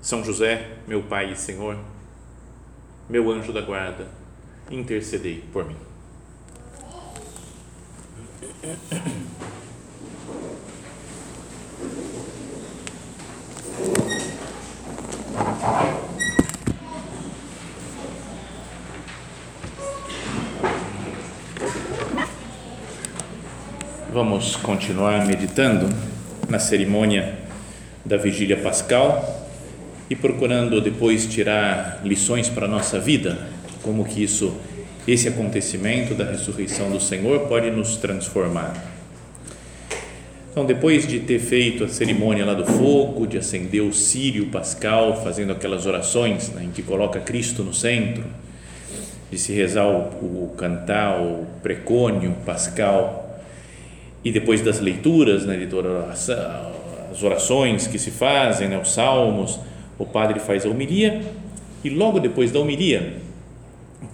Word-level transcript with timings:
São 0.00 0.24
José, 0.24 0.78
meu 0.86 1.02
Pai 1.02 1.32
e 1.32 1.36
Senhor, 1.36 1.76
meu 3.08 3.30
anjo 3.30 3.52
da 3.52 3.60
guarda, 3.60 4.06
intercedei 4.70 5.42
por 5.52 5.64
mim. 5.64 5.76
Vamos 24.12 24.56
continuar 24.56 25.26
meditando 25.26 25.88
na 26.48 26.58
cerimônia 26.58 27.38
da 28.04 28.16
vigília 28.16 28.56
pascal 28.56 29.37
e 30.10 30.16
procurando 30.16 30.80
depois 30.80 31.26
tirar 31.26 32.00
lições 32.04 32.48
para 32.48 32.66
a 32.66 32.68
nossa 32.68 32.98
vida, 32.98 33.48
como 33.82 34.04
que 34.04 34.22
isso, 34.22 34.54
esse 35.06 35.28
acontecimento 35.28 36.14
da 36.14 36.24
ressurreição 36.24 36.90
do 36.90 37.00
Senhor 37.00 37.40
pode 37.48 37.70
nos 37.70 37.96
transformar. 37.96 38.74
Então, 40.50 40.66
depois 40.66 41.06
de 41.06 41.20
ter 41.20 41.38
feito 41.38 41.84
a 41.84 41.88
cerimônia 41.88 42.44
lá 42.44 42.54
do 42.54 42.64
fogo, 42.64 43.26
de 43.26 43.38
acender 43.38 43.82
o 43.82 43.92
círio 43.92 44.46
pascal, 44.46 45.22
fazendo 45.22 45.52
aquelas 45.52 45.86
orações 45.86 46.48
né, 46.50 46.64
em 46.64 46.70
que 46.70 46.82
coloca 46.82 47.20
Cristo 47.20 47.62
no 47.62 47.72
centro, 47.72 48.24
de 49.30 49.38
se 49.38 49.52
rezar 49.52 49.86
o, 49.86 50.44
o 50.44 50.54
cantar 50.56 51.20
o 51.20 51.46
precônio 51.62 52.34
pascal, 52.44 53.40
e 54.24 54.32
depois 54.32 54.60
das 54.60 54.80
leituras, 54.80 55.44
né, 55.44 55.56
de 55.56 55.72
oração, 55.72 56.72
as 57.12 57.22
orações 57.22 57.86
que 57.86 57.98
se 57.98 58.10
fazem, 58.10 58.68
né, 58.68 58.78
os 58.78 58.92
salmos, 58.92 59.60
o 59.98 60.06
padre 60.06 60.40
faz 60.40 60.64
a 60.64 60.68
homilia 60.68 61.22
e 61.82 61.90
logo 61.90 62.18
depois 62.20 62.52
da 62.52 62.60
homilia 62.60 63.14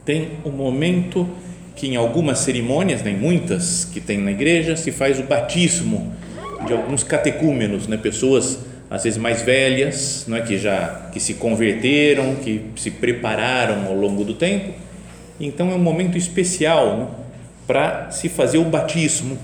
tem 0.04 0.38
um 0.44 0.50
momento 0.50 1.28
que 1.76 1.88
em 1.88 1.96
algumas 1.96 2.38
cerimônias, 2.38 3.02
nem 3.02 3.16
muitas 3.16 3.84
que 3.84 4.00
tem 4.00 4.18
na 4.18 4.30
igreja, 4.30 4.76
se 4.76 4.92
faz 4.92 5.18
o 5.18 5.24
batismo 5.24 6.12
de 6.66 6.72
alguns 6.72 7.02
catecúmenos, 7.02 7.86
né, 7.86 7.96
pessoas 7.96 8.60
às 8.90 9.02
vezes 9.02 9.18
mais 9.18 9.42
velhas, 9.42 10.24
não 10.28 10.36
é? 10.36 10.42
Que 10.42 10.56
já 10.56 11.08
que 11.12 11.18
se 11.18 11.34
converteram, 11.34 12.36
que 12.36 12.60
se 12.76 12.90
prepararam 12.90 13.86
ao 13.86 13.94
longo 13.94 14.24
do 14.24 14.34
tempo. 14.34 14.72
Então 15.40 15.70
é 15.70 15.74
um 15.74 15.80
momento 15.80 16.16
especial 16.16 16.96
né, 16.96 17.06
para 17.66 18.10
se 18.10 18.28
fazer 18.28 18.58
o 18.58 18.64
batismo 18.64 19.36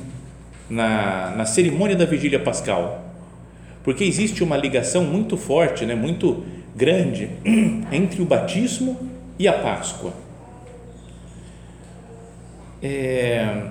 na, 0.69 1.35
na 1.37 1.45
cerimônia 1.45 1.97
da 1.97 2.05
vigília 2.05 2.39
pascal 2.39 3.10
porque 3.83 4.05
existe 4.05 4.43
uma 4.43 4.57
ligação 4.57 5.05
muito 5.05 5.37
forte, 5.37 5.87
né, 5.87 5.95
muito 5.95 6.45
grande 6.75 7.31
entre 7.91 8.23
o 8.23 8.25
batismo 8.25 8.99
e 9.39 9.49
a 9.49 9.53
Páscoa. 9.53 10.13
É, 12.83 13.71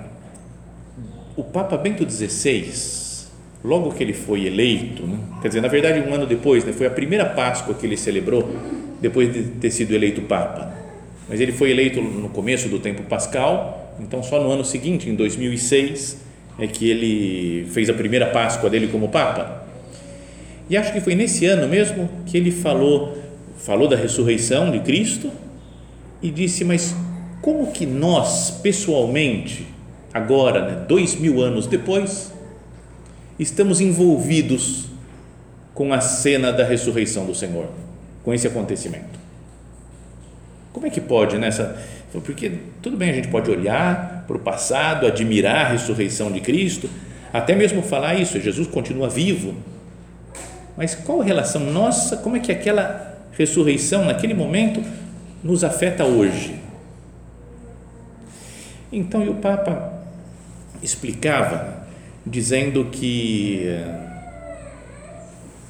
o 1.36 1.42
Papa 1.42 1.76
Bento 1.76 2.08
XVI, 2.08 3.28
logo 3.64 3.92
que 3.92 4.02
ele 4.02 4.12
foi 4.12 4.46
eleito, 4.46 5.04
né, 5.04 5.18
quer 5.40 5.48
dizer, 5.48 5.60
na 5.60 5.68
verdade 5.68 6.00
um 6.00 6.14
ano 6.14 6.26
depois, 6.26 6.64
né, 6.64 6.72
foi 6.72 6.86
a 6.86 6.90
primeira 6.90 7.24
Páscoa 7.24 7.74
que 7.74 7.86
ele 7.86 7.96
celebrou 7.96 8.48
depois 9.00 9.32
de 9.32 9.42
ter 9.42 9.70
sido 9.70 9.94
eleito 9.94 10.22
Papa. 10.22 10.72
Mas 11.28 11.40
ele 11.40 11.52
foi 11.52 11.70
eleito 11.70 12.02
no 12.02 12.28
começo 12.28 12.68
do 12.68 12.80
tempo 12.80 13.04
pascal, 13.04 13.94
então 14.00 14.22
só 14.22 14.42
no 14.42 14.50
ano 14.50 14.64
seguinte, 14.64 15.08
em 15.08 15.14
2006, 15.14 16.18
é 16.58 16.66
que 16.66 16.90
ele 16.90 17.66
fez 17.70 17.88
a 17.88 17.94
primeira 17.94 18.26
Páscoa 18.26 18.68
dele 18.68 18.88
como 18.88 19.08
Papa. 19.08 19.69
E 20.70 20.76
acho 20.76 20.92
que 20.92 21.00
foi 21.00 21.16
nesse 21.16 21.44
ano 21.46 21.66
mesmo 21.66 22.08
que 22.24 22.36
ele 22.36 22.52
falou, 22.52 23.18
falou 23.58 23.88
da 23.88 23.96
ressurreição 23.96 24.70
de 24.70 24.78
Cristo 24.78 25.28
e 26.22 26.30
disse, 26.30 26.64
mas 26.64 26.94
como 27.42 27.72
que 27.72 27.84
nós, 27.84 28.52
pessoalmente, 28.62 29.66
agora, 30.14 30.64
né, 30.64 30.84
dois 30.86 31.16
mil 31.16 31.42
anos 31.42 31.66
depois, 31.66 32.32
estamos 33.36 33.80
envolvidos 33.80 34.86
com 35.74 35.92
a 35.92 36.00
cena 36.00 36.52
da 36.52 36.64
ressurreição 36.64 37.26
do 37.26 37.34
Senhor, 37.34 37.68
com 38.22 38.32
esse 38.32 38.46
acontecimento? 38.46 39.18
Como 40.72 40.86
é 40.86 40.90
que 40.90 41.00
pode 41.00 41.36
nessa? 41.36 41.82
Porque 42.12 42.52
tudo 42.80 42.96
bem, 42.96 43.10
a 43.10 43.14
gente 43.14 43.26
pode 43.26 43.50
olhar 43.50 44.24
para 44.24 44.36
o 44.36 44.40
passado, 44.40 45.04
admirar 45.04 45.66
a 45.66 45.68
ressurreição 45.70 46.30
de 46.30 46.40
Cristo, 46.40 46.88
até 47.32 47.56
mesmo 47.56 47.82
falar 47.82 48.14
isso, 48.14 48.38
Jesus 48.40 48.68
continua 48.68 49.08
vivo, 49.08 49.56
mas 50.76 50.94
qual 50.94 51.20
relação 51.20 51.60
nossa, 51.62 52.16
como 52.16 52.36
é 52.36 52.40
que 52.40 52.52
aquela 52.52 53.18
ressurreição 53.32 54.04
naquele 54.04 54.34
momento 54.34 54.82
nos 55.42 55.64
afeta 55.64 56.04
hoje? 56.04 56.60
Então, 58.92 59.28
o 59.28 59.36
Papa 59.36 59.92
explicava 60.82 61.86
dizendo 62.26 62.86
que 62.86 63.66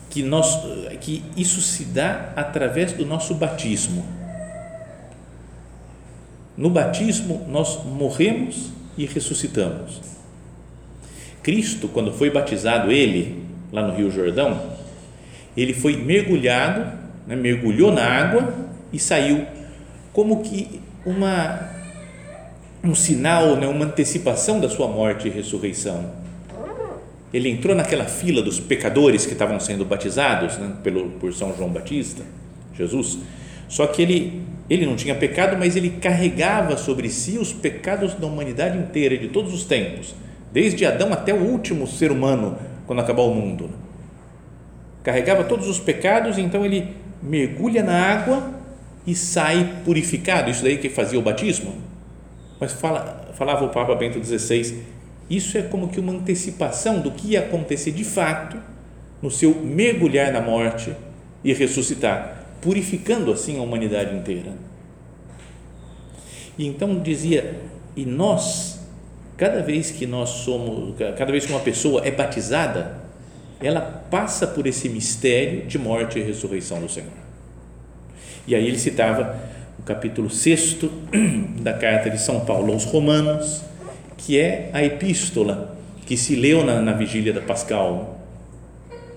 que 0.08 0.24
nós 0.24 0.58
que 1.00 1.22
isso 1.36 1.60
se 1.60 1.84
dá 1.84 2.32
através 2.34 2.92
do 2.92 3.06
nosso 3.06 3.34
batismo. 3.34 4.04
No 6.56 6.68
batismo 6.68 7.46
nós 7.48 7.84
morremos 7.84 8.70
e 8.98 9.06
ressuscitamos. 9.06 10.00
Cristo, 11.42 11.88
quando 11.88 12.12
foi 12.12 12.30
batizado 12.30 12.90
ele 12.90 13.44
lá 13.72 13.86
no 13.86 13.94
Rio 13.94 14.10
Jordão, 14.10 14.60
ele 15.56 15.74
foi 15.74 15.96
mergulhado, 15.96 16.92
né, 17.26 17.34
mergulhou 17.34 17.92
na 17.92 18.04
água 18.04 18.54
e 18.92 18.98
saiu, 18.98 19.44
como 20.12 20.42
que 20.42 20.80
uma 21.04 21.70
um 22.82 22.94
sinal, 22.94 23.56
né, 23.56 23.66
uma 23.66 23.84
antecipação 23.84 24.58
da 24.58 24.68
sua 24.68 24.88
morte 24.88 25.28
e 25.28 25.30
ressurreição. 25.30 26.12
Ele 27.32 27.50
entrou 27.50 27.76
naquela 27.76 28.06
fila 28.06 28.40
dos 28.40 28.58
pecadores 28.58 29.26
que 29.26 29.34
estavam 29.34 29.60
sendo 29.60 29.84
batizados 29.84 30.56
né, 30.56 30.72
pelo, 30.82 31.10
por 31.10 31.32
São 31.34 31.54
João 31.54 31.68
Batista, 31.68 32.22
Jesus. 32.74 33.18
Só 33.68 33.86
que 33.86 34.00
ele, 34.00 34.42
ele 34.68 34.86
não 34.86 34.96
tinha 34.96 35.14
pecado, 35.14 35.58
mas 35.58 35.76
ele 35.76 35.90
carregava 35.90 36.76
sobre 36.78 37.10
si 37.10 37.36
os 37.36 37.52
pecados 37.52 38.14
da 38.14 38.26
humanidade 38.26 38.78
inteira, 38.78 39.16
de 39.16 39.28
todos 39.28 39.52
os 39.52 39.64
tempos, 39.64 40.14
desde 40.50 40.86
Adão 40.86 41.12
até 41.12 41.34
o 41.34 41.42
último 41.42 41.86
ser 41.86 42.10
humano, 42.10 42.58
quando 42.86 43.00
acabar 43.00 43.22
o 43.22 43.34
mundo 43.34 43.70
carregava 45.02 45.44
todos 45.44 45.68
os 45.68 45.78
pecados, 45.78 46.38
então 46.38 46.64
ele 46.64 46.94
mergulha 47.22 47.82
na 47.82 47.94
água 47.94 48.52
e 49.06 49.14
sai 49.14 49.82
purificado. 49.84 50.50
Isso 50.50 50.62
daí 50.62 50.78
que 50.78 50.88
fazia 50.88 51.18
o 51.18 51.22
batismo. 51.22 51.74
Mas 52.60 52.72
fala, 52.72 53.30
falava 53.34 53.64
o 53.64 53.70
Papa 53.70 53.94
Bento 53.94 54.22
XVI, 54.22 54.82
isso 55.28 55.56
é 55.56 55.62
como 55.62 55.88
que 55.88 56.00
uma 56.00 56.12
antecipação 56.12 57.00
do 57.00 57.10
que 57.10 57.28
ia 57.28 57.40
acontecer 57.40 57.92
de 57.92 58.04
fato 58.04 58.58
no 59.22 59.30
seu 59.30 59.54
mergulhar 59.54 60.32
na 60.32 60.40
morte 60.40 60.94
e 61.42 61.52
ressuscitar, 61.52 62.44
purificando 62.60 63.32
assim 63.32 63.58
a 63.58 63.62
humanidade 63.62 64.14
inteira. 64.14 64.52
E 66.58 66.66
então 66.66 67.00
dizia, 67.00 67.58
e 67.96 68.04
nós, 68.04 68.80
cada 69.36 69.62
vez 69.62 69.90
que 69.90 70.06
nós 70.06 70.28
somos, 70.28 70.94
cada 71.16 71.32
vez 71.32 71.46
que 71.46 71.52
uma 71.52 71.60
pessoa 71.60 72.06
é 72.06 72.10
batizada, 72.10 72.99
ela 73.60 73.80
passa 74.10 74.46
por 74.46 74.66
esse 74.66 74.88
mistério 74.88 75.66
de 75.66 75.78
morte 75.78 76.18
e 76.18 76.22
ressurreição 76.22 76.80
do 76.80 76.88
Senhor. 76.88 77.10
E 78.46 78.54
aí 78.54 78.66
ele 78.66 78.78
citava 78.78 79.38
o 79.78 79.82
capítulo 79.82 80.30
6 80.30 80.78
da 81.60 81.74
carta 81.74 82.08
de 82.08 82.20
São 82.20 82.40
Paulo 82.40 82.72
aos 82.72 82.84
Romanos, 82.84 83.62
que 84.16 84.38
é 84.38 84.70
a 84.72 84.82
epístola 84.82 85.76
que 86.06 86.16
se 86.16 86.34
leu 86.34 86.64
na, 86.64 86.80
na 86.80 86.92
vigília 86.92 87.32
da 87.32 87.40
Pascal. 87.40 88.18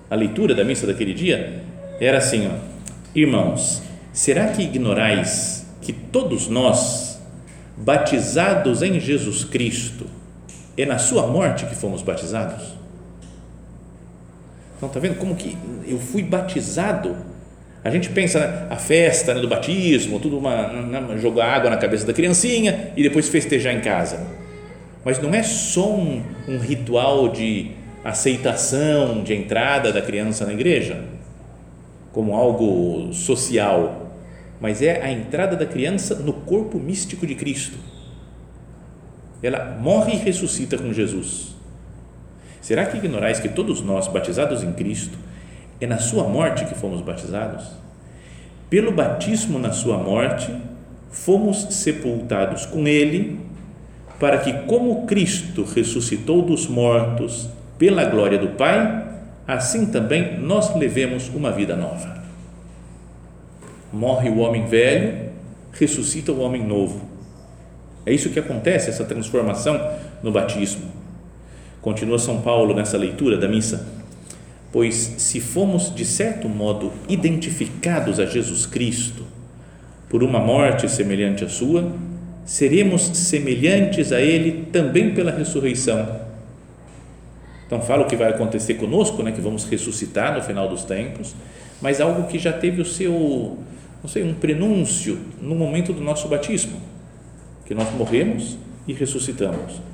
A 0.10 0.16
leitura 0.16 0.54
da 0.54 0.64
missa 0.64 0.86
daquele 0.86 1.14
dia 1.14 1.62
era 2.00 2.18
assim: 2.18 2.48
ó, 2.48 2.74
Irmãos, 3.16 3.82
será 4.12 4.48
que 4.48 4.62
ignorais 4.62 5.66
que 5.82 5.94
todos 5.94 6.48
nós, 6.48 7.20
batizados 7.78 8.82
em 8.82 9.00
Jesus 9.00 9.44
Cristo, 9.44 10.06
é 10.78 10.86
na 10.86 10.98
sua 10.98 11.28
morte 11.28 11.66
que 11.66 11.76
fomos 11.76 12.02
batizados? 12.02 12.83
Então, 14.84 14.90
está 14.90 15.00
vendo 15.00 15.18
como 15.18 15.34
que 15.34 15.58
eu 15.88 15.98
fui 15.98 16.22
batizado 16.22 17.16
A 17.86 17.90
gente 17.90 18.10
pensa 18.10 18.40
né, 18.40 18.68
a 18.70 18.76
festa 18.76 19.34
né, 19.34 19.40
do 19.40 19.48
batismo, 19.48 20.20
tudo 20.20 20.38
uma, 20.38 20.68
uma, 20.72 21.18
jogar 21.18 21.54
água 21.54 21.70
na 21.70 21.78
cabeça 21.78 22.06
da 22.06 22.12
criancinha 22.12 22.92
e 22.96 23.02
depois 23.02 23.30
festejar 23.30 23.74
em 23.74 23.80
casa. 23.80 24.28
Mas 25.06 25.22
não 25.22 25.34
é 25.34 25.42
só 25.42 25.90
um, 25.90 26.22
um 26.50 26.58
ritual 26.58 27.30
de 27.30 27.72
aceitação 28.04 29.24
de 29.24 29.34
entrada 29.34 29.92
da 29.92 30.02
criança 30.02 30.46
na 30.46 30.52
igreja, 30.52 31.02
como 32.12 32.36
algo 32.36 33.14
social, 33.14 34.12
mas 34.60 34.82
é 34.82 35.02
a 35.02 35.10
entrada 35.10 35.56
da 35.56 35.66
criança 35.66 36.16
no 36.16 36.34
corpo 36.34 36.78
místico 36.78 37.26
de 37.26 37.36
Cristo. 37.36 37.78
Ela 39.42 39.78
morre 39.80 40.14
e 40.14 40.18
ressuscita 40.18 40.78
com 40.78 40.92
Jesus. 40.92 41.53
Será 42.64 42.86
que 42.86 42.96
ignorais 42.96 43.42
que 43.42 43.50
todos 43.50 43.82
nós, 43.82 44.08
batizados 44.08 44.64
em 44.64 44.72
Cristo, 44.72 45.18
é 45.82 45.86
na 45.86 45.98
sua 45.98 46.24
morte 46.24 46.64
que 46.64 46.74
fomos 46.74 47.02
batizados? 47.02 47.66
Pelo 48.70 48.90
batismo 48.90 49.60
na 49.60 49.74
sua 49.74 49.98
morte, 49.98 50.50
fomos 51.12 51.68
sepultados 51.72 52.66
com 52.66 52.88
ele, 52.88 53.38
para 54.18 54.38
que, 54.38 54.54
como 54.66 55.06
Cristo 55.06 55.66
ressuscitou 55.66 56.42
dos 56.42 56.66
mortos 56.66 57.50
pela 57.78 58.06
glória 58.06 58.38
do 58.38 58.56
Pai, 58.56 59.10
assim 59.46 59.88
também 59.88 60.40
nós 60.40 60.74
levemos 60.74 61.28
uma 61.28 61.52
vida 61.52 61.76
nova. 61.76 62.24
Morre 63.92 64.30
o 64.30 64.38
homem 64.38 64.68
velho, 64.68 65.32
ressuscita 65.74 66.32
o 66.32 66.40
homem 66.40 66.66
novo. 66.66 67.10
É 68.06 68.14
isso 68.14 68.30
que 68.30 68.40
acontece, 68.40 68.90
essa 68.90 69.04
transformação 69.04 69.86
no 70.24 70.32
batismo. 70.32 70.93
Continua 71.84 72.18
São 72.18 72.42
Paulo 72.42 72.74
nessa 72.74 72.98
leitura 72.98 73.38
da 73.38 73.48
missa 73.48 74.02
Pois 74.74 74.96
se 74.96 75.40
fomos 75.40 75.94
de 75.94 76.04
certo 76.04 76.50
modo 76.50 76.92
identificados 77.08 78.20
a 78.20 78.26
Jesus 78.26 78.66
Cristo 78.66 79.24
por 80.10 80.24
uma 80.24 80.40
morte 80.40 80.90
semelhante 80.90 81.46
à 81.46 81.50
sua, 81.50 81.94
seremos 82.44 83.04
semelhantes 83.04 84.12
a 84.12 84.20
ele 84.20 84.66
também 84.72 85.14
pela 85.14 85.32
ressurreição. 85.32 86.22
Então 87.68 87.82
fala 87.82 88.02
o 88.02 88.08
que 88.08 88.16
vai 88.16 88.30
acontecer 88.30 88.74
conosco, 88.74 89.22
né, 89.22 89.32
que 89.32 89.42
vamos 89.42 89.64
ressuscitar 89.66 90.36
no 90.36 90.42
final 90.42 90.68
dos 90.68 90.84
tempos, 90.84 91.36
mas 91.80 92.02
algo 92.02 92.28
que 92.28 92.40
já 92.40 92.52
teve 92.52 92.82
o 92.82 92.86
seu, 92.86 93.60
não 94.02 94.10
sei, 94.10 94.24
um 94.24 94.34
prenúncio 94.34 95.20
no 95.40 95.54
momento 95.54 95.94
do 95.94 96.02
nosso 96.02 96.28
batismo, 96.28 96.82
que 97.68 97.76
nós 97.76 97.92
morremos 97.94 98.58
e 98.88 98.94
ressuscitamos. 98.94 99.93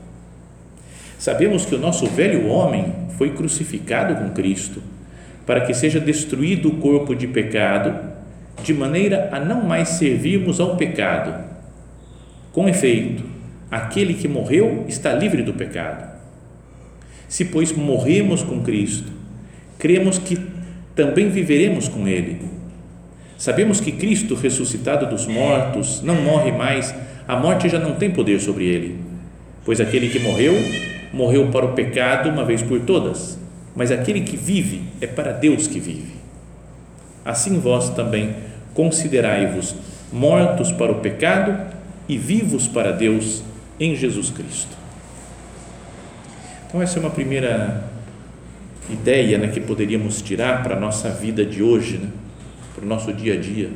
Sabemos 1.20 1.66
que 1.66 1.76
o 1.76 1.78
nosso 1.78 2.08
velho 2.08 2.48
homem 2.48 2.94
foi 3.18 3.32
crucificado 3.32 4.16
com 4.16 4.30
Cristo 4.30 4.82
para 5.46 5.62
que 5.62 5.74
seja 5.74 6.00
destruído 6.00 6.70
o 6.70 6.78
corpo 6.78 7.14
de 7.14 7.28
pecado, 7.28 7.94
de 8.64 8.74
maneira 8.74 9.28
a 9.30 9.40
não 9.40 9.62
mais 9.62 9.90
servirmos 9.90 10.62
ao 10.62 10.78
pecado. 10.78 11.44
Com 12.54 12.70
efeito, 12.70 13.24
aquele 13.70 14.14
que 14.14 14.30
morreu 14.30 14.86
está 14.88 15.14
livre 15.14 15.44
do 15.44 15.54
pecado. 15.54 16.10
Se, 17.28 17.44
pois, 17.44 17.74
morremos 17.74 18.42
com 18.42 18.62
Cristo, 18.62 19.12
cremos 19.78 20.18
que 20.18 20.40
também 20.96 21.30
viveremos 21.30 21.90
com 21.90 22.08
Ele. 22.08 22.40
Sabemos 23.38 23.82
que 23.82 23.92
Cristo, 23.92 24.36
ressuscitado 24.36 25.06
dos 25.08 25.28
mortos, 25.28 26.02
não 26.02 26.16
morre 26.16 26.54
mais, 26.54 26.96
a 27.28 27.36
morte 27.36 27.68
já 27.68 27.78
não 27.80 27.96
tem 27.96 28.10
poder 28.10 28.40
sobre 28.40 28.66
ele, 28.66 28.98
pois 29.66 29.80
aquele 29.80 30.10
que 30.10 30.20
morreu 30.20 30.54
morreu 31.12 31.50
para 31.50 31.66
o 31.66 31.74
pecado 31.74 32.30
uma 32.30 32.46
vez 32.46 32.62
por 32.62 32.80
todas, 32.82 33.38
mas 33.76 33.92
aquele 33.92 34.22
que 34.22 34.38
vive 34.38 34.84
é 35.02 35.08
para 35.08 35.32
Deus 35.32 35.68
que 35.68 35.80
vive. 35.80 36.14
Assim 37.26 37.60
vós 37.60 37.90
também 37.90 38.36
considerai-vos 38.74 39.76
mortos 40.12 40.72
para 40.72 40.92
o 40.92 40.96
pecado 40.96 41.58
e 42.08 42.18
vivos 42.18 42.68
para 42.68 42.92
Deus 42.92 43.44
em 43.80 43.96
Jesus 43.96 44.30
Cristo. 44.30 44.78
Então, 46.68 46.82
essa 46.82 46.98
é 46.98 47.00
uma 47.00 47.10
primeira 47.10 47.90
ideia 48.90 49.38
né, 49.38 49.48
que 49.48 49.60
poderíamos 49.60 50.22
tirar 50.22 50.64
para 50.64 50.76
a 50.76 50.80
nossa 50.80 51.10
vida 51.10 51.46
de 51.46 51.62
hoje, 51.62 51.98
né, 51.98 52.10
para 52.76 52.84
o 52.84 52.88
nosso 52.88 53.14
dia 53.14 53.34
a 53.34 53.38
dia. 53.38 53.70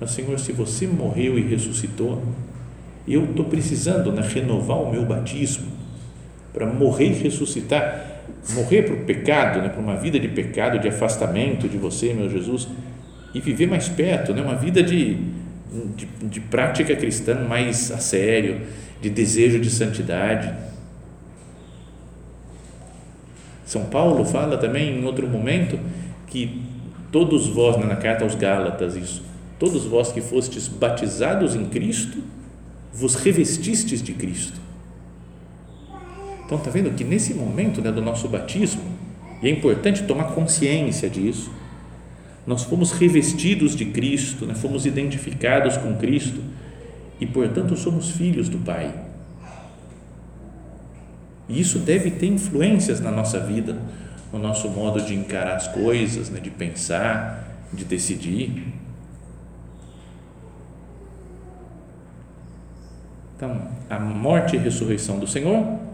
Mas, 0.00 0.10
Senhor, 0.10 0.38
se 0.38 0.52
você 0.52 0.86
morreu 0.86 1.38
e 1.38 1.42
ressuscitou, 1.42 2.22
eu 3.06 3.24
estou 3.24 3.44
precisando 3.44 4.12
né, 4.12 4.26
renovar 4.26 4.78
o 4.78 4.90
meu 4.90 5.04
batismo 5.04 5.75
para 6.56 6.64
morrer 6.64 7.10
e 7.10 7.12
ressuscitar, 7.12 8.22
morrer 8.54 8.80
para 8.80 8.94
o 8.94 9.04
pecado, 9.04 9.60
né, 9.60 9.68
para 9.68 9.78
uma 9.78 9.94
vida 9.94 10.18
de 10.18 10.26
pecado, 10.26 10.78
de 10.78 10.88
afastamento 10.88 11.68
de 11.68 11.76
você, 11.76 12.14
meu 12.14 12.30
Jesus, 12.30 12.66
e 13.34 13.40
viver 13.42 13.66
mais 13.66 13.90
perto, 13.90 14.32
né, 14.32 14.40
uma 14.40 14.54
vida 14.54 14.82
de, 14.82 15.18
de, 15.94 16.06
de 16.22 16.40
prática 16.40 16.96
cristã 16.96 17.34
mais 17.46 17.90
a 17.90 17.98
sério, 17.98 18.62
de 19.02 19.10
desejo 19.10 19.60
de 19.60 19.68
santidade. 19.68 20.50
São 23.66 23.84
Paulo 23.84 24.24
fala 24.24 24.56
também 24.56 24.98
em 24.98 25.04
outro 25.04 25.28
momento 25.28 25.78
que 26.26 26.62
todos 27.12 27.48
vós, 27.48 27.76
né, 27.76 27.84
na 27.84 27.96
carta 27.96 28.24
aos 28.24 28.34
Gálatas, 28.34 28.96
isso, 28.96 29.22
todos 29.58 29.84
vós 29.84 30.10
que 30.10 30.22
fostes 30.22 30.68
batizados 30.68 31.54
em 31.54 31.66
Cristo, 31.66 32.16
vos 32.94 33.14
revestistes 33.14 34.02
de 34.02 34.14
Cristo. 34.14 34.65
Então, 36.46 36.58
está 36.58 36.70
vendo 36.70 36.94
que 36.94 37.02
nesse 37.02 37.34
momento 37.34 37.82
né, 37.82 37.90
do 37.90 38.00
nosso 38.00 38.28
batismo, 38.28 38.82
e 39.42 39.48
é 39.48 39.50
importante 39.50 40.04
tomar 40.04 40.26
consciência 40.26 41.10
disso, 41.10 41.50
nós 42.46 42.62
fomos 42.62 42.92
revestidos 42.92 43.74
de 43.74 43.86
Cristo, 43.86 44.46
né, 44.46 44.54
fomos 44.54 44.86
identificados 44.86 45.76
com 45.76 45.96
Cristo 45.96 46.40
e, 47.20 47.26
portanto, 47.26 47.76
somos 47.76 48.12
filhos 48.12 48.48
do 48.48 48.58
Pai. 48.58 48.94
E 51.48 51.60
isso 51.60 51.80
deve 51.80 52.12
ter 52.12 52.26
influências 52.26 53.00
na 53.00 53.10
nossa 53.10 53.40
vida, 53.40 53.76
no 54.32 54.38
nosso 54.38 54.68
modo 54.68 55.00
de 55.00 55.14
encarar 55.14 55.56
as 55.56 55.66
coisas, 55.66 56.30
né, 56.30 56.38
de 56.38 56.50
pensar, 56.50 57.44
de 57.72 57.84
decidir. 57.84 58.72
Então, 63.36 63.68
a 63.90 63.98
morte 63.98 64.54
e 64.54 64.58
ressurreição 64.58 65.18
do 65.18 65.26
Senhor 65.26 65.85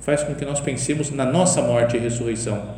faz 0.00 0.22
com 0.22 0.34
que 0.34 0.44
nós 0.44 0.60
pensemos 0.60 1.10
na 1.10 1.24
nossa 1.24 1.60
morte 1.62 1.96
e 1.96 2.00
ressurreição, 2.00 2.74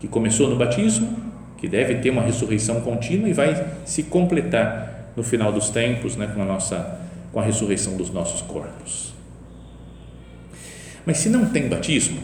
que 0.00 0.08
começou 0.08 0.48
no 0.48 0.56
batismo, 0.56 1.16
que 1.58 1.68
deve 1.68 1.96
ter 1.96 2.10
uma 2.10 2.22
ressurreição 2.22 2.80
contínua 2.80 3.28
e 3.28 3.32
vai 3.32 3.66
se 3.84 4.04
completar 4.04 5.12
no 5.16 5.22
final 5.22 5.52
dos 5.52 5.70
tempos, 5.70 6.16
né, 6.16 6.30
com 6.34 6.42
a 6.42 6.44
nossa 6.44 7.00
com 7.32 7.40
a 7.40 7.44
ressurreição 7.44 7.98
dos 7.98 8.10
nossos 8.10 8.40
corpos. 8.40 9.12
Mas 11.04 11.18
se 11.18 11.28
não 11.28 11.46
tem 11.46 11.68
batismo 11.68 12.18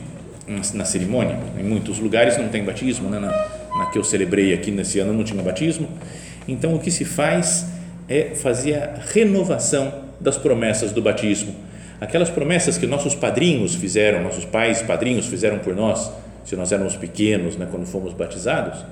na 0.73 0.85
cerimônia, 0.85 1.39
em 1.59 1.63
muitos 1.63 1.99
lugares 1.99 2.39
não 2.39 2.49
tem 2.49 2.65
batismo, 2.65 3.11
né, 3.11 3.19
na, 3.19 3.29
na 3.77 3.87
que 3.91 3.99
eu 3.99 4.05
celebrei 4.05 4.55
aqui 4.55 4.71
nesse 4.71 4.99
ano 4.99 5.13
não 5.13 5.23
tinha 5.23 5.43
batismo, 5.43 5.87
então 6.49 6.75
o 6.75 6.79
que 6.79 6.91
se 6.91 7.05
faz 7.05 7.67
é 8.09 8.35
fazer 8.35 8.75
a 8.75 8.95
renovação 9.13 9.93
das 10.19 10.39
promessas 10.39 10.93
do 10.93 11.03
batismo 11.03 11.55
aquelas 12.03 12.29
promessas 12.29 12.77
que 12.77 12.85
nossos 12.85 13.15
padrinhos 13.15 13.77
fizeram, 13.77 14.25
nossos 14.25 14.45
pais 14.45 14.83
padrinhos 14.83 15.27
fizeram 15.27 15.61
por 15.61 15.73
nós, 15.77 16.11
se 16.45 16.57
nós 16.57 16.73
éramos 16.73 16.97
pequenos, 16.97 17.57
né, 17.57 17.69
quando 17.71 17.87
fomos 17.87 18.13
batizados. 18.13 18.85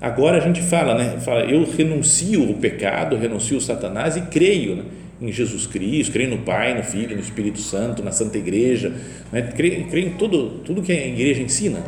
Agora 0.00 0.38
a 0.38 0.40
gente 0.40 0.62
fala, 0.62 0.94
né, 0.94 1.18
fala, 1.18 1.40
eu 1.40 1.64
renuncio 1.64 2.48
o 2.48 2.54
pecado, 2.54 3.16
renuncio 3.16 3.56
o 3.56 3.60
Satanás 3.60 4.16
e 4.16 4.20
creio 4.20 4.76
né, 4.76 4.84
em 5.20 5.32
Jesus 5.32 5.66
Cristo, 5.66 6.12
creio 6.12 6.30
no 6.30 6.38
Pai, 6.38 6.76
no 6.76 6.84
Filho, 6.84 7.16
no 7.16 7.20
Espírito 7.20 7.58
Santo, 7.58 8.04
na 8.04 8.12
Santa 8.12 8.38
Igreja, 8.38 8.92
né, 9.32 9.42
creio, 9.56 9.88
creio 9.88 10.06
em 10.06 10.12
tudo, 10.12 10.60
tudo 10.64 10.80
que 10.80 10.92
a 10.92 11.06
igreja 11.08 11.42
ensina. 11.42 11.82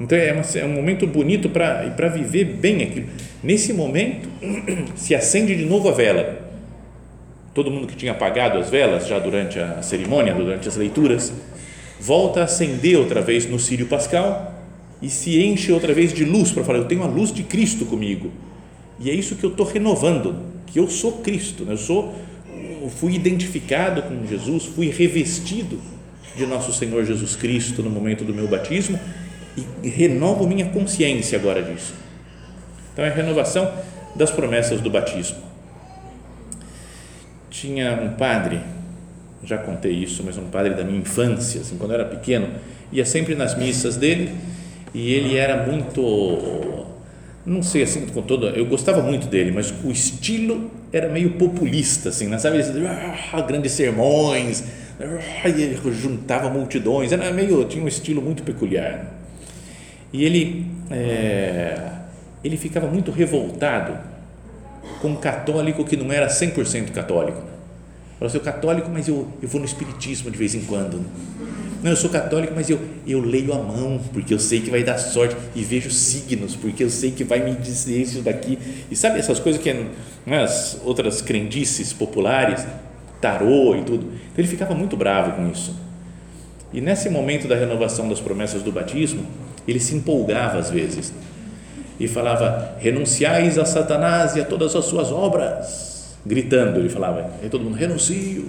Então 0.00 0.16
é, 0.16 0.32
uma, 0.32 0.42
é 0.54 0.64
um 0.64 0.72
momento 0.72 1.06
bonito 1.06 1.50
para 1.50 2.08
viver 2.08 2.44
bem 2.46 2.82
aquilo. 2.82 3.08
Nesse 3.44 3.74
momento 3.74 4.26
se 4.96 5.14
acende 5.14 5.54
de 5.54 5.66
novo 5.66 5.90
a 5.90 5.92
vela 5.92 6.41
todo 7.54 7.70
mundo 7.70 7.86
que 7.86 7.96
tinha 7.96 8.12
apagado 8.12 8.58
as 8.58 8.70
velas 8.70 9.06
já 9.06 9.18
durante 9.18 9.58
a 9.58 9.82
cerimônia, 9.82 10.34
durante 10.34 10.68
as 10.68 10.76
leituras, 10.76 11.32
volta 12.00 12.40
a 12.40 12.44
acender 12.44 12.98
outra 12.98 13.20
vez 13.20 13.46
no 13.46 13.58
Sírio 13.58 13.86
Pascal 13.86 14.54
e 15.00 15.08
se 15.10 15.42
enche 15.42 15.72
outra 15.72 15.92
vez 15.92 16.12
de 16.12 16.24
luz 16.24 16.50
para 16.50 16.64
falar: 16.64 16.78
Eu 16.78 16.86
tenho 16.86 17.02
a 17.02 17.06
luz 17.06 17.32
de 17.32 17.42
Cristo 17.42 17.84
comigo. 17.84 18.30
E 18.98 19.10
é 19.10 19.14
isso 19.14 19.36
que 19.36 19.44
eu 19.44 19.50
estou 19.50 19.66
renovando, 19.66 20.36
que 20.66 20.78
eu 20.78 20.88
sou 20.88 21.18
Cristo, 21.18 21.64
né? 21.64 21.72
eu 21.72 21.78
sou, 21.78 22.14
eu 22.82 22.88
fui 22.88 23.14
identificado 23.14 24.02
com 24.02 24.26
Jesus, 24.26 24.64
fui 24.64 24.90
revestido 24.90 25.80
de 26.36 26.46
nosso 26.46 26.72
Senhor 26.72 27.04
Jesus 27.04 27.34
Cristo 27.34 27.82
no 27.82 27.90
momento 27.90 28.24
do 28.24 28.32
meu 28.32 28.46
batismo 28.46 28.98
e 29.82 29.88
renovo 29.88 30.46
minha 30.46 30.66
consciência 30.66 31.38
agora 31.38 31.62
disso. 31.62 31.94
Então 32.92 33.04
é 33.04 33.08
a 33.08 33.12
renovação 33.12 33.70
das 34.14 34.30
promessas 34.30 34.80
do 34.80 34.88
batismo 34.88 35.51
tinha 37.52 37.92
um 38.02 38.14
padre, 38.14 38.60
já 39.44 39.58
contei 39.58 39.92
isso, 39.92 40.22
mas 40.24 40.38
um 40.38 40.48
padre 40.48 40.74
da 40.74 40.82
minha 40.82 40.98
infância, 40.98 41.60
assim, 41.60 41.76
quando 41.76 41.90
eu 41.92 42.00
era 42.00 42.08
pequeno, 42.08 42.48
ia 42.90 43.04
sempre 43.04 43.34
nas 43.34 43.56
missas 43.56 43.96
dele 43.96 44.32
e 44.94 45.12
ele 45.12 45.36
era 45.36 45.66
muito 45.66 46.00
não 47.44 47.60
sei 47.60 47.82
assim 47.82 48.06
com 48.06 48.22
todo, 48.22 48.46
eu 48.50 48.64
gostava 48.66 49.02
muito 49.02 49.26
dele, 49.26 49.50
mas 49.50 49.74
o 49.84 49.90
estilo 49.90 50.70
era 50.92 51.08
meio 51.08 51.32
populista, 51.32 52.08
assim, 52.08 52.28
né? 52.28 52.38
sabe? 52.38 52.60
Ah, 53.32 53.40
grandes 53.40 53.72
sermões, 53.72 54.62
ah, 55.00 55.48
ele 55.48 55.76
juntava 55.92 56.48
multidões, 56.48 57.10
era 57.10 57.32
meio, 57.32 57.64
tinha 57.64 57.82
um 57.84 57.88
estilo 57.88 58.22
muito 58.22 58.44
peculiar. 58.44 59.06
E 60.12 60.24
ele, 60.24 60.66
é, 60.88 61.76
ele 62.44 62.56
ficava 62.56 62.86
muito 62.86 63.10
revoltado 63.10 64.11
com 65.00 65.08
um 65.08 65.16
católico 65.16 65.84
que 65.84 65.96
não 65.96 66.12
era 66.12 66.28
100% 66.28 66.90
católico. 66.90 67.38
Falou, 67.38 68.22
eu 68.22 68.30
sou 68.30 68.40
católico, 68.40 68.88
mas 68.92 69.08
eu, 69.08 69.28
eu 69.42 69.48
vou 69.48 69.60
no 69.60 69.66
espiritismo 69.66 70.30
de 70.30 70.38
vez 70.38 70.54
em 70.54 70.60
quando. 70.60 71.04
Não, 71.82 71.90
eu 71.90 71.96
sou 71.96 72.08
católico, 72.08 72.52
mas 72.54 72.70
eu, 72.70 72.78
eu 73.04 73.20
leio 73.20 73.52
a 73.52 73.58
mão, 73.58 74.00
porque 74.12 74.32
eu 74.32 74.38
sei 74.38 74.60
que 74.60 74.70
vai 74.70 74.84
dar 74.84 74.96
sorte, 74.98 75.36
e 75.54 75.64
vejo 75.64 75.90
signos, 75.90 76.54
porque 76.54 76.84
eu 76.84 76.90
sei 76.90 77.10
que 77.10 77.24
vai 77.24 77.40
me 77.40 77.56
dizer 77.56 78.00
isso 78.00 78.22
daqui. 78.22 78.56
E 78.88 78.94
sabe 78.94 79.18
essas 79.18 79.40
coisas 79.40 79.60
que 79.60 79.72
né, 80.24 80.44
as 80.44 80.80
outras 80.84 81.20
crendices 81.20 81.92
populares, 81.92 82.64
tarô 83.20 83.74
e 83.74 83.82
tudo. 83.82 84.04
Então 84.04 84.38
ele 84.38 84.48
ficava 84.48 84.74
muito 84.74 84.96
bravo 84.96 85.32
com 85.32 85.50
isso. 85.50 85.74
E 86.72 86.80
nesse 86.80 87.10
momento 87.10 87.48
da 87.48 87.56
renovação 87.56 88.08
das 88.08 88.20
promessas 88.20 88.62
do 88.62 88.70
batismo, 88.70 89.26
ele 89.66 89.80
se 89.80 89.94
empolgava 89.94 90.58
às 90.58 90.70
vezes 90.70 91.12
e 91.98 92.08
falava: 92.08 92.76
renunciais 92.78 93.58
a 93.58 93.64
Satanás 93.64 94.36
e 94.36 94.40
a 94.40 94.44
todas 94.44 94.74
as 94.74 94.84
suas 94.84 95.10
obras. 95.10 95.92
Gritando, 96.24 96.78
ele 96.78 96.88
falava, 96.88 97.30
e 97.42 97.48
todo 97.48 97.64
mundo, 97.64 97.74
renuncio 97.74 98.48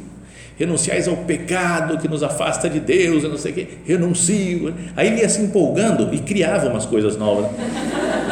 renunciais 0.58 1.08
ao 1.08 1.18
pecado 1.18 1.98
que 1.98 2.08
nos 2.08 2.22
afasta 2.22 2.70
de 2.70 2.80
Deus, 2.80 3.24
eu 3.24 3.30
não 3.30 3.38
sei 3.38 3.52
o 3.52 3.56
quê, 3.56 3.68
renuncio. 3.86 4.74
Aí 4.96 5.08
ele 5.08 5.22
ia 5.22 5.30
se 5.30 5.42
empolgando 5.42 6.14
e 6.14 6.20
criava 6.20 6.68
umas 6.68 6.86
coisas 6.86 7.18
novas. 7.18 7.50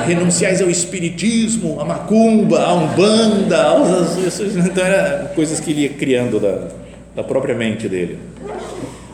Renunciais 0.05 0.61
ao 0.61 0.69
espiritismo, 0.69 1.79
à 1.79 1.85
macumba, 1.85 2.61
à 2.61 2.73
umbanda, 2.73 3.63
aos, 3.63 4.39
então 4.39 4.83
era 4.83 5.31
coisas 5.35 5.59
que 5.59 5.71
ele 5.71 5.81
ia 5.81 5.89
criando 5.89 6.39
da, 6.39 6.67
da 7.15 7.23
própria 7.23 7.55
mente 7.55 7.87
dele. 7.87 8.17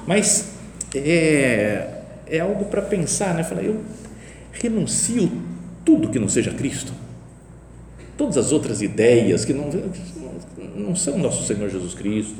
Mas 0.05 0.51
é, 0.95 1.87
é 2.29 2.39
algo 2.39 2.65
para 2.65 2.81
pensar, 2.81 3.33
né? 3.33 3.43
Falar, 3.43 3.63
eu 3.63 3.81
renuncio 4.53 5.29
tudo 5.87 6.09
que 6.09 6.19
não 6.19 6.27
seja 6.27 6.51
Cristo. 6.51 6.91
Todas 8.17 8.35
as 8.35 8.51
outras 8.51 8.81
ideias 8.81 9.45
que 9.45 9.53
não, 9.53 9.71
não 10.75 10.93
são 10.93 11.17
nosso 11.17 11.45
Senhor 11.47 11.69
Jesus 11.69 11.93
Cristo 11.93 12.35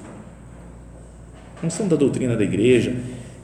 não 1.63 1.69
são 1.69 1.87
da 1.87 1.95
doutrina 1.95 2.35
da 2.35 2.43
igreja. 2.43 2.93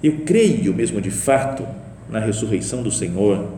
Eu 0.04 0.20
creio 0.26 0.74
mesmo 0.74 1.00
de 1.00 1.10
fato 1.10 1.66
na 2.10 2.20
ressurreição 2.20 2.84
do 2.84 2.92
Senhor 2.92 3.50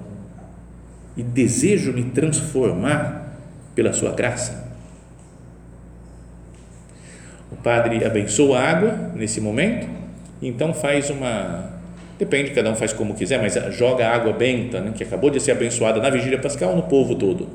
e 1.18 1.24
desejo 1.24 1.92
me 1.92 2.04
transformar 2.04 3.40
pela 3.74 3.92
sua 3.92 4.12
graça. 4.12 4.70
O 7.52 7.56
padre 7.56 8.06
abençoa 8.06 8.60
a 8.60 8.70
água 8.70 9.12
nesse 9.16 9.42
momento, 9.42 9.88
então 10.40 10.76
faz 10.76 11.10
uma. 11.10 11.75
Depende, 12.18 12.52
cada 12.52 12.72
um 12.72 12.76
faz 12.76 12.94
como 12.94 13.14
quiser, 13.14 13.42
mas 13.42 13.54
joga 13.76 14.08
água 14.08 14.32
benta, 14.32 14.80
né, 14.80 14.94
que 14.96 15.04
acabou 15.04 15.30
de 15.30 15.40
ser 15.40 15.52
abençoada 15.52 16.00
na 16.00 16.10
vigília 16.10 16.40
pascal 16.40 16.76
no 16.76 16.84
povo 16.84 17.14
todo. 17.14 17.48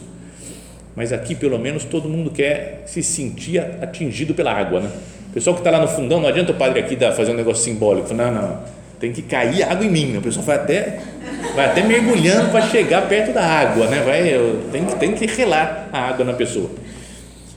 Mas 0.95 1.12
aqui, 1.12 1.35
pelo 1.35 1.59
menos, 1.59 1.85
todo 1.85 2.09
mundo 2.09 2.31
quer 2.31 2.83
se 2.85 3.02
sentir 3.02 3.59
atingido 3.81 4.35
pela 4.35 4.52
água, 4.52 4.81
né? 4.81 4.90
O 5.31 5.33
pessoal 5.33 5.55
que 5.55 5.61
está 5.61 5.71
lá 5.71 5.81
no 5.81 5.88
fundão, 5.88 6.21
não 6.21 6.29
adianta 6.29 6.52
o 6.52 6.55
padre 6.57 6.81
aqui 6.81 6.97
dar, 6.97 7.12
fazer 7.12 7.31
um 7.31 7.37
negócio 7.37 7.62
simbólico. 7.64 8.12
Não, 8.12 8.31
não, 8.33 8.59
tem 8.99 9.12
que 9.12 9.23
cair 9.23 9.62
água 9.62 9.87
em 9.87 9.88
mim. 9.88 10.17
O 10.17 10.21
pessoal 10.21 10.45
vai 10.45 10.57
até, 10.57 10.99
vai 11.55 11.67
até 11.67 11.83
mergulhando 11.83 12.50
para 12.50 12.62
chegar 12.67 13.09
perto 13.09 13.33
da 13.33 13.43
água, 13.43 13.87
né? 13.87 14.02
Vai, 14.02 14.23
tem, 14.71 14.85
tem 14.85 15.12
que 15.14 15.26
relar 15.26 15.88
a 15.93 16.09
água 16.09 16.25
na 16.25 16.33
pessoa. 16.33 16.71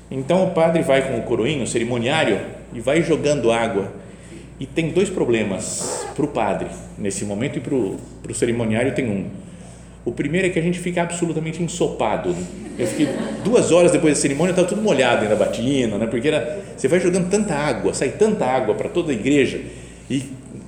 Então 0.09 0.45
o 0.45 0.51
padre 0.51 0.83
vai 0.83 1.01
com 1.01 1.17
o 1.17 1.23
coroinho, 1.23 1.63
o 1.63 1.67
cerimoniário, 1.67 2.39
e 2.73 2.79
vai 2.79 3.01
jogando 3.01 3.51
água. 3.51 3.91
E 4.59 4.65
tem 4.65 4.89
dois 4.89 5.09
problemas 5.09 6.05
para 6.15 6.25
o 6.25 6.27
padre 6.27 6.67
nesse 6.97 7.25
momento 7.25 7.57
e 7.57 7.61
para 7.61 7.73
o 7.73 8.35
cerimoniário 8.35 8.93
tem 8.93 9.09
um 9.09 9.25
o 10.05 10.11
primeiro 10.11 10.47
é 10.47 10.49
que 10.49 10.59
a 10.59 10.61
gente 10.61 10.79
fica 10.79 11.01
absolutamente 11.01 11.63
ensopado. 11.63 12.35
Eu 12.77 12.87
fiquei 12.87 13.07
duas 13.43 13.71
horas 13.71 13.91
depois 13.91 14.15
da 14.15 14.21
cerimônia, 14.21 14.51
estava 14.51 14.67
tudo 14.67 14.81
molhado 14.81 15.23
ainda, 15.23 15.35
batina, 15.35 15.97
né? 15.97 16.07
porque 16.07 16.27
era, 16.27 16.61
você 16.75 16.87
vai 16.89 16.99
jogando 16.99 17.29
tanta 17.29 17.53
água, 17.53 17.93
sai 17.93 18.09
tanta 18.09 18.45
água 18.45 18.75
para 18.75 18.89
toda 18.89 19.11
a 19.11 19.15
igreja, 19.15 19.61
e 20.09 20.23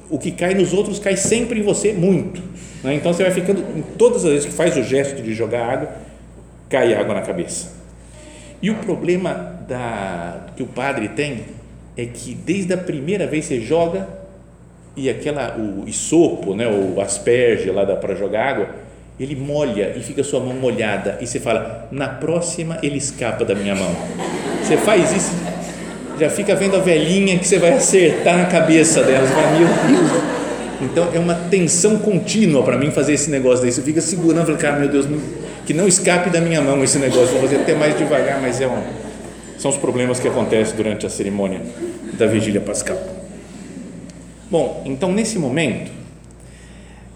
o 0.10 0.18
que 0.18 0.32
cai 0.32 0.54
nos 0.54 0.72
outros 0.72 1.00
cai 1.00 1.18
sempre 1.18 1.60
em 1.60 1.64
você 1.64 1.92
muito. 1.92 2.42
Né? 2.82 2.96
Então 2.96 3.14
você 3.14 3.24
vai 3.24 3.32
ficando, 3.32 3.62
todas 3.98 4.24
as 4.24 4.32
vezes 4.32 4.46
que 4.46 4.54
faz 4.54 4.78
o 4.78 4.84
gesto 4.84 5.22
de 5.22 5.34
jogar 5.34 5.70
água, 5.70 5.90
cai 6.70 6.94
água 6.94 7.14
na 7.14 7.22
cabeça. 7.22 7.74
E 8.62 8.70
o 8.70 8.76
problema 8.76 9.60
da, 9.68 10.48
que 10.56 10.64
o 10.64 10.68
padre 10.68 11.10
tem 11.10 11.44
é 11.98 12.06
que 12.06 12.34
desde 12.34 12.74
a 12.74 12.78
primeira 12.78 13.26
vez 13.26 13.46
você 13.46 13.60
joga 13.60 14.08
e 14.96 15.10
aquela 15.10 15.58
o 15.58 15.88
isopo, 15.88 16.54
né, 16.56 16.68
o 16.68 17.00
asperge 17.02 17.70
lá 17.70 17.86
para 17.96 18.16
jogar 18.16 18.48
água, 18.48 18.70
ele 19.20 19.36
molha 19.36 19.94
e 19.96 20.02
fica 20.02 20.24
sua 20.24 20.40
mão 20.40 20.54
molhada 20.54 21.18
e 21.22 21.28
você 21.28 21.40
fala, 21.40 21.88
na 21.92 22.08
próxima 22.08 22.78
ele 22.84 22.98
escapa 22.98 23.46
da 23.46 23.56
minha 23.56 23.76
mão. 23.76 23.96
Você 24.62 24.78
faz 24.78 25.12
isso, 25.12 25.32
já 26.20 26.30
fica 26.30 26.56
vendo 26.56 26.76
a 26.76 26.80
velhinha 26.80 27.38
que 27.38 27.48
você 27.48 27.60
vai 27.60 27.74
acertar 27.74 28.38
na 28.38 28.46
cabeça 28.46 29.04
dela. 29.04 29.28
Você 29.28 29.34
fala, 29.34 29.52
meu 29.52 29.68
Deus. 29.68 30.36
Então 30.82 31.10
é 31.14 31.20
uma 31.20 31.36
tensão 31.36 31.98
contínua 31.98 32.64
para 32.64 32.78
mim 32.78 32.92
fazer 32.92 33.14
esse 33.14 33.30
negócio 33.30 33.62
daí. 33.62 33.72
Você 33.72 33.82
fica 33.82 34.02
segurando, 34.02 34.46
fala, 34.46 34.58
cara, 34.58 34.80
meu 34.80 34.90
Deus, 34.90 35.08
que 35.66 35.74
não 35.74 35.88
escape 35.88 36.30
da 36.30 36.42
minha 36.42 36.62
mão 36.62 36.84
esse 36.84 36.98
negócio. 37.00 37.28
Vou 37.28 37.42
fazer 37.42 37.58
até 37.58 37.74
mais 37.74 37.98
devagar, 37.98 38.42
mas 38.42 38.60
é 38.62 38.68
um, 38.68 38.82
são 39.58 39.72
os 39.72 39.78
problemas 39.78 40.20
que 40.20 40.28
acontecem 40.28 40.76
durante 40.76 41.06
a 41.06 41.10
cerimônia 41.10 41.62
da 42.14 42.26
vigília 42.26 42.62
pascal. 42.62 42.98
Bom, 44.50 44.84
então 44.86 45.12
nesse 45.12 45.40
momento 45.40 45.92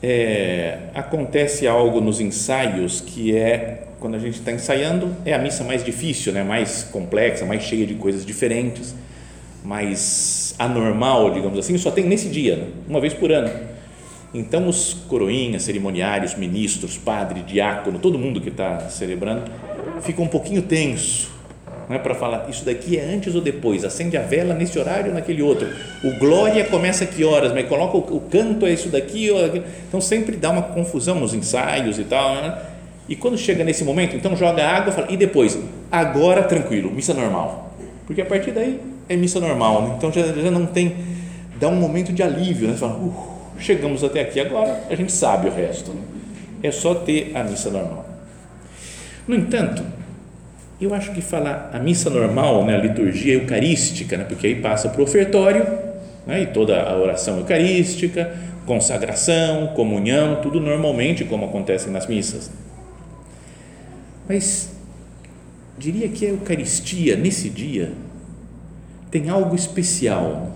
é, 0.02 0.78
acontece 0.94 1.68
algo 1.68 2.02
nos 2.02 2.20
ensaios 2.20 3.02
que 3.02 3.36
é 3.36 3.84
quando 4.00 4.16
a 4.16 4.20
gente 4.20 4.40
está 4.40 4.52
ensaiando 4.52 5.16
é 5.26 5.34
a 5.34 5.38
missa 5.38 5.64
mais 5.64 5.84
difícil, 5.84 6.32
né? 6.32 6.44
mais 6.44 6.84
complexa, 6.86 7.46
mais 7.46 7.64
cheia 7.64 7.86
de 7.86 7.96
coisas 7.96 8.26
diferentes, 8.26 8.96
mais 9.64 10.56
anormal, 10.58 11.34
digamos 11.34 11.60
assim, 11.60 11.78
só 11.78 11.92
tem 11.92 12.06
nesse 12.06 12.30
dia, 12.30 12.56
né? 12.56 12.68
uma 12.88 13.00
vez 13.02 13.14
por 13.14 13.32
ano. 13.32 13.52
Então 14.34 14.68
os 14.68 14.94
coroinhas, 14.94 15.64
cerimoniários, 15.64 16.36
ministros, 16.36 16.98
padre, 16.98 17.42
diácono, 17.42 18.00
todo 18.00 18.18
mundo 18.18 18.40
que 18.40 18.50
está 18.50 18.90
celebrando 18.90 19.52
fica 20.02 20.22
um 20.22 20.28
pouquinho 20.28 20.62
tenso, 20.62 21.30
não 21.90 21.96
é 21.96 22.00
para 22.00 22.14
falar 22.14 22.46
isso 22.48 22.64
daqui 22.64 23.00
é 23.00 23.04
antes 23.04 23.34
ou 23.34 23.42
depois, 23.42 23.84
acende 23.84 24.16
a 24.16 24.22
vela 24.22 24.54
nesse 24.54 24.78
horário 24.78 25.08
ou 25.08 25.16
naquele 25.16 25.42
outro. 25.42 25.68
O 26.04 26.20
glória 26.20 26.64
começa 26.66 27.04
que 27.04 27.24
horas, 27.24 27.52
mas 27.52 27.68
coloca 27.68 27.98
o, 27.98 28.18
o 28.18 28.22
canto 28.22 28.68
é 28.68 28.72
isso 28.72 28.90
daqui 28.90 29.32
ou 29.32 29.44
aquilo. 29.44 29.66
Então 29.88 30.00
sempre 30.00 30.36
dá 30.36 30.52
uma 30.52 30.62
confusão 30.62 31.20
nos 31.20 31.34
ensaios 31.34 31.98
e 31.98 32.04
tal. 32.04 32.36
Né? 32.36 32.56
E 33.08 33.16
quando 33.16 33.40
chega 33.40 33.64
nesse 33.64 33.84
momento, 33.84 34.16
então 34.16 34.36
joga 34.36 34.64
água 34.64 34.94
fala, 34.94 35.08
e 35.10 35.18
depois, 35.18 35.58
agora 35.92 36.44
tranquilo, 36.44 36.92
missa 36.92 37.12
normal. 37.12 37.74
Porque 38.06 38.22
a 38.22 38.26
partir 38.26 38.52
daí 38.52 38.80
é 39.10 39.16
missa 39.16 39.40
normal, 39.40 39.82
né? 39.82 39.96
então 39.98 40.12
já, 40.14 40.22
já 40.32 40.52
não 40.52 40.68
tem, 40.68 40.96
dá 41.60 41.70
um 41.70 41.76
momento 41.76 42.14
de 42.14 42.22
alívio, 42.22 42.68
né? 42.68 42.76
Fala, 42.78 42.94
uh, 42.94 43.14
chegamos 43.58 44.04
até 44.04 44.22
aqui, 44.22 44.40
agora 44.40 44.84
a 44.88 44.94
gente 44.94 45.12
sabe 45.12 45.48
o 45.48 45.52
resto. 45.52 45.90
Né? 45.90 46.02
É 46.62 46.70
só 46.70 46.94
ter 46.94 47.32
a 47.34 47.44
missa 47.44 47.72
normal. 47.72 48.08
No 49.28 49.34
entanto, 49.34 49.84
eu 50.86 50.94
acho 50.94 51.12
que 51.12 51.22
falar 51.22 51.70
a 51.74 51.80
missa 51.80 52.10
normal, 52.10 52.66
né, 52.66 52.76
a 52.76 52.80
liturgia 52.80 53.34
eucarística, 53.34 54.18
né, 54.18 54.24
porque 54.24 54.48
aí 54.48 54.56
passa 54.56 54.88
para 54.88 55.02
o 55.02 55.04
ofertório 55.04 55.68
né, 56.26 56.44
e 56.44 56.48
toda 56.48 56.82
a 56.82 56.98
oração 56.98 57.38
eucarística, 57.38 58.34
consagração, 58.66 59.68
comunhão, 59.76 60.42
tudo 60.42 60.60
normalmente 60.60 61.26
como 61.26 61.46
acontece 61.46 61.90
nas 61.90 62.08
missas. 62.08 62.50
Mas 64.28 64.72
diria 65.78 66.08
que 66.08 66.26
a 66.26 66.30
Eucaristia 66.30 67.16
nesse 67.18 67.50
dia 67.50 67.92
tem 69.12 69.28
algo 69.28 69.56
especial, 69.56 70.56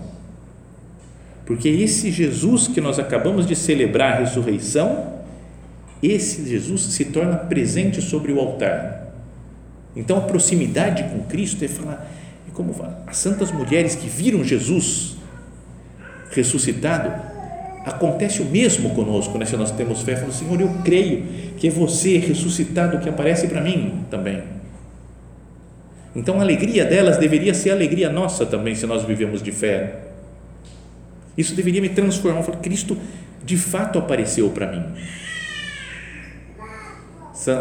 porque 1.44 1.68
esse 1.68 2.10
Jesus 2.10 2.68
que 2.68 2.80
nós 2.80 2.98
acabamos 2.98 3.46
de 3.46 3.56
celebrar 3.56 4.14
a 4.14 4.18
ressurreição, 4.20 5.12
esse 6.02 6.48
Jesus 6.48 6.82
se 6.82 7.06
torna 7.06 7.36
presente 7.36 8.00
sobre 8.00 8.32
o 8.32 8.38
altar 8.38 9.03
então 9.96 10.18
a 10.18 10.20
proximidade 10.22 11.04
com 11.04 11.20
Cristo 11.24 11.64
é 11.64 11.68
falar, 11.68 12.10
é 12.48 12.52
como 12.52 12.74
as 13.06 13.16
santas 13.16 13.52
mulheres 13.52 13.94
que 13.94 14.08
viram 14.08 14.42
Jesus 14.42 15.16
ressuscitado, 16.30 17.12
acontece 17.84 18.42
o 18.42 18.44
mesmo 18.46 18.90
conosco, 18.90 19.36
né? 19.38 19.44
se 19.44 19.56
nós 19.56 19.70
temos 19.70 20.02
fé, 20.02 20.16
falamos, 20.16 20.36
Senhor, 20.36 20.60
eu 20.60 20.70
creio 20.84 21.26
que 21.56 21.68
é 21.68 21.70
você 21.70 22.18
ressuscitado 22.18 22.98
que 22.98 23.08
aparece 23.08 23.46
para 23.46 23.60
mim 23.60 24.04
também. 24.10 24.42
Então 26.16 26.38
a 26.38 26.42
alegria 26.42 26.84
delas 26.84 27.18
deveria 27.18 27.52
ser 27.52 27.70
a 27.70 27.74
alegria 27.74 28.08
nossa 28.08 28.46
também, 28.46 28.74
se 28.74 28.86
nós 28.86 29.04
vivemos 29.04 29.42
de 29.42 29.52
fé. 29.52 30.00
Isso 31.36 31.54
deveria 31.54 31.80
me 31.80 31.88
transformar. 31.88 32.42
Falo, 32.42 32.58
Cristo 32.58 32.96
de 33.44 33.56
fato 33.56 33.98
apareceu 33.98 34.48
para 34.50 34.70
mim. 34.70 34.84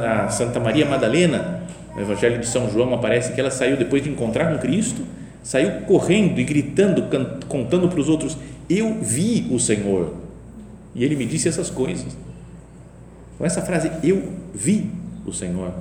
a 0.06 0.30
Santa 0.30 0.60
Maria 0.60 0.86
Madalena, 0.86 1.63
no 1.96 2.02
Evangelho 2.02 2.40
de 2.40 2.48
São 2.48 2.70
João 2.72 2.94
aparece 2.94 3.34
que 3.34 3.40
ela 3.40 3.52
saiu 3.52 3.78
depois 3.78 4.04
de 4.04 4.10
encontrar 4.10 4.52
com 4.52 4.60
Cristo, 4.60 5.04
saiu 5.44 5.82
correndo 5.82 6.40
e 6.40 6.44
gritando, 6.44 7.06
contando 7.48 7.88
para 7.88 8.00
os 8.00 8.10
outros: 8.10 8.38
Eu 8.70 8.96
vi 9.02 9.48
o 9.52 9.60
Senhor 9.60 10.14
e 10.96 11.04
ele 11.04 11.16
me 11.16 11.26
disse 11.26 11.48
essas 11.48 11.70
coisas. 11.70 12.16
Com 13.38 13.46
essa 13.46 13.62
frase, 13.62 13.92
eu 14.04 14.32
vi 14.54 14.90
o 15.26 15.34
Senhor, 15.34 15.74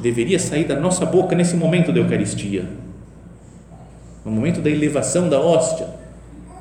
deveria 0.00 0.38
sair 0.38 0.64
da 0.64 0.78
nossa 0.78 1.06
boca 1.06 1.34
nesse 1.34 1.56
momento 1.56 1.92
da 1.92 2.00
Eucaristia, 2.00 2.68
no 4.24 4.30
momento 4.30 4.60
da 4.60 4.70
elevação 4.70 5.28
da 5.28 5.40
hóstia, 5.40 5.88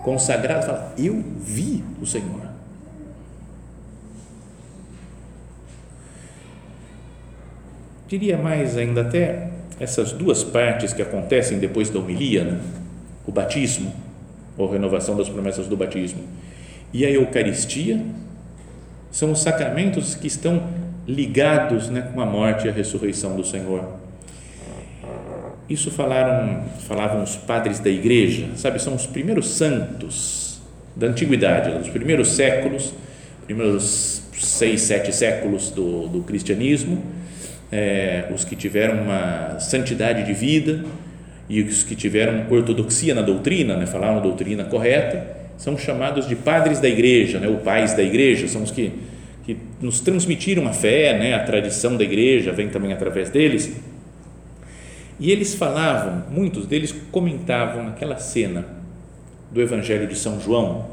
consagrado, 0.04 0.66
fala: 0.66 0.94
Eu 0.98 1.24
vi 1.40 1.84
o 2.02 2.06
Senhor. 2.06 2.43
Diria 8.13 8.38
mais 8.38 8.77
ainda 8.77 9.01
até 9.01 9.48
essas 9.79 10.12
duas 10.12 10.43
partes 10.43 10.93
que 10.93 11.01
acontecem 11.01 11.58
depois 11.58 11.89
da 11.89 11.98
homilia, 11.98 12.43
né? 12.43 12.62
o 13.25 13.32
batismo, 13.32 13.91
ou 14.55 14.70
renovação 14.70 15.17
das 15.17 15.27
promessas 15.27 15.65
do 15.65 15.75
batismo, 15.75 16.22
e 16.93 17.03
a 17.08 17.10
Eucaristia, 17.10 18.00
são 19.12 19.32
os 19.32 19.41
sacramentos 19.41 20.13
que 20.13 20.27
estão 20.27 20.62
ligados 21.08 21.89
né, 21.89 22.08
com 22.13 22.22
a 22.22 22.25
morte 22.27 22.67
e 22.67 22.70
a 22.70 22.72
ressurreição 22.72 23.36
do 23.36 23.43
Senhor. 23.43 23.84
Isso 25.67 25.89
falaram, 25.89 26.65
falavam 26.88 27.24
os 27.24 27.36
padres 27.36 27.79
da 27.79 27.89
igreja, 27.89 28.50
sabe, 28.55 28.79
são 28.79 28.93
os 28.93 29.08
primeiros 29.08 29.48
santos 29.48 30.62
da 30.96 31.08
antiguidade, 31.08 31.75
dos 31.79 31.89
primeiros 31.89 32.27
séculos, 32.34 32.93
primeiros 33.48 34.22
seis, 34.39 34.82
sete 34.82 35.12
séculos 35.12 35.72
do, 35.72 36.08
do 36.10 36.22
cristianismo, 36.22 37.01
é, 37.74 38.25
os 38.32 38.46
que 38.46 38.56
tiveram 38.56 39.01
uma 39.01 39.60
santidade 39.60 40.24
de 40.24 40.32
vida 40.32 40.86
e 41.50 41.60
os 41.63 41.84
que 41.84 41.96
tiveram 41.96 42.46
ortodoxia 42.51 43.15
na 43.15 43.24
doutrina, 43.24 43.75
né, 43.75 43.88
falaram 43.88 44.18
a 44.18 44.20
doutrina 44.20 44.63
correta, 44.63 45.25
são 45.58 45.75
chamados 45.75 46.27
de 46.27 46.36
padres 46.36 46.80
da 46.80 46.88
igreja, 46.88 47.39
né, 47.39 47.48
ou 47.48 47.58
pais 47.58 47.96
da 47.96 48.03
igreja, 48.03 48.48
são 48.48 48.62
os 48.62 48.70
que, 48.70 48.92
que 49.44 49.58
nos 49.82 50.00
transmitiram 50.00 50.68
a 50.68 50.72
fé, 50.72 51.18
né, 51.18 51.34
a 51.34 51.39
tradição 51.39 51.98
da 51.98 52.03
igreja 52.03 52.51
vem 52.51 52.70
também 52.70 52.94
através 52.94 53.32
deles. 53.32 53.75
E 55.20 55.32
eles 55.32 55.56
falavam, 55.56 56.25
muitos 56.30 56.68
deles 56.68 56.94
comentavam 57.12 57.88
aquela 57.88 58.18
cena 58.18 58.65
do 59.51 59.60
Evangelho 59.60 60.08
de 60.08 60.15
São 60.15 60.39
João. 60.39 60.86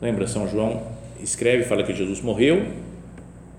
Lembra, 0.00 0.26
São 0.26 0.48
João 0.48 0.82
escreve, 1.22 1.64
fala 1.64 1.82
que 1.82 1.92
Jesus 1.92 2.22
morreu, 2.22 2.64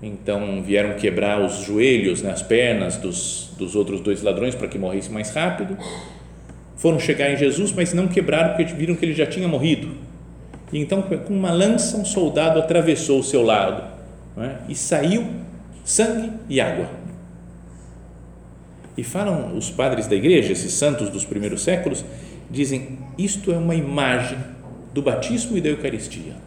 então 0.06 0.62
vieram 0.62 0.94
quebrar 0.94 1.40
os 1.40 1.64
joelhos, 1.64 2.20
né, 2.20 2.30
as 2.30 2.42
pernas 2.42 2.96
dos, 2.96 3.50
dos 3.56 3.74
outros 3.74 4.00
dois 4.00 4.22
ladrões 4.22 4.54
para 4.54 4.68
que 4.68 4.78
morresse 4.78 5.10
mais 5.10 5.30
rápido. 5.30 5.78
Foram 6.76 7.00
chegar 7.00 7.30
em 7.30 7.36
Jesus, 7.36 7.72
mas 7.72 7.94
não 7.94 8.06
quebraram 8.06 8.54
porque 8.54 8.74
viram 8.74 8.94
que 8.94 9.04
ele 9.04 9.14
já 9.14 9.26
tinha 9.26 9.48
morrido. 9.48 9.92
E 10.72 10.78
então, 10.78 11.00
com 11.02 11.32
uma 11.32 11.50
lança, 11.50 11.96
um 11.96 12.04
soldado 12.04 12.58
atravessou 12.58 13.20
o 13.20 13.22
seu 13.22 13.42
lado 13.42 13.82
é? 14.36 14.56
e 14.68 14.74
saiu 14.74 15.26
sangue 15.84 16.30
e 16.48 16.60
água. 16.60 16.88
E 18.96 19.02
falam 19.02 19.56
os 19.56 19.70
padres 19.70 20.06
da 20.06 20.14
igreja, 20.14 20.52
esses 20.52 20.72
santos 20.72 21.08
dos 21.08 21.24
primeiros 21.24 21.62
séculos, 21.62 22.04
dizem: 22.50 22.98
isto 23.16 23.52
é 23.52 23.56
uma 23.56 23.74
imagem 23.74 24.38
do 24.92 25.00
batismo 25.00 25.56
e 25.56 25.60
da 25.60 25.68
Eucaristia 25.70 26.44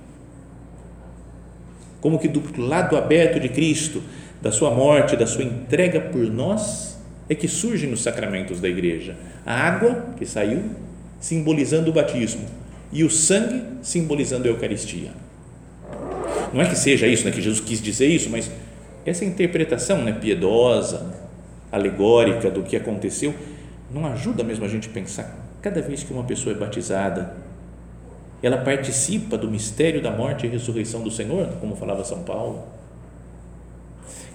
como 2.01 2.19
que 2.19 2.27
do 2.27 2.41
lado 2.61 2.95
aberto 2.95 3.39
de 3.39 3.49
Cristo, 3.49 4.01
da 4.41 4.51
sua 4.51 4.71
morte, 4.71 5.15
da 5.15 5.25
sua 5.25 5.43
entrega 5.43 5.99
por 5.99 6.25
nós, 6.31 6.97
é 7.29 7.35
que 7.35 7.47
surgem 7.47 7.91
os 7.91 8.01
sacramentos 8.01 8.59
da 8.59 8.69
igreja. 8.69 9.15
A 9.45 9.53
água 9.53 10.05
que 10.17 10.25
saiu, 10.25 10.63
simbolizando 11.19 11.89
o 11.89 11.93
batismo, 11.93 12.45
e 12.91 13.03
o 13.03 13.09
sangue, 13.09 13.63
simbolizando 13.81 14.47
a 14.47 14.51
Eucaristia. 14.51 15.11
Não 16.53 16.61
é 16.61 16.69
que 16.69 16.77
seja 16.77 17.05
isso, 17.07 17.25
né, 17.25 17.31
que 17.31 17.41
Jesus 17.41 17.59
quis 17.59 17.81
dizer 17.81 18.07
isso, 18.07 18.29
mas 18.29 18.49
essa 19.05 19.25
interpretação 19.25 20.03
né, 20.03 20.13
piedosa, 20.13 21.13
alegórica 21.71 22.49
do 22.49 22.63
que 22.63 22.77
aconteceu, 22.77 23.33
não 23.93 24.05
ajuda 24.05 24.43
mesmo 24.43 24.63
a 24.63 24.67
gente 24.69 24.87
pensar 24.87 25.47
cada 25.61 25.81
vez 25.81 26.03
que 26.03 26.13
uma 26.13 26.23
pessoa 26.23 26.55
é 26.55 26.57
batizada, 26.57 27.33
ela 28.41 28.57
participa 28.57 29.37
do 29.37 29.49
mistério 29.49 30.01
da 30.01 30.11
morte 30.11 30.45
e 30.45 30.49
ressurreição 30.49 31.01
do 31.01 31.09
Senhor, 31.09 31.47
como 31.59 31.75
falava 31.75 32.03
São 32.03 32.23
Paulo. 32.23 32.63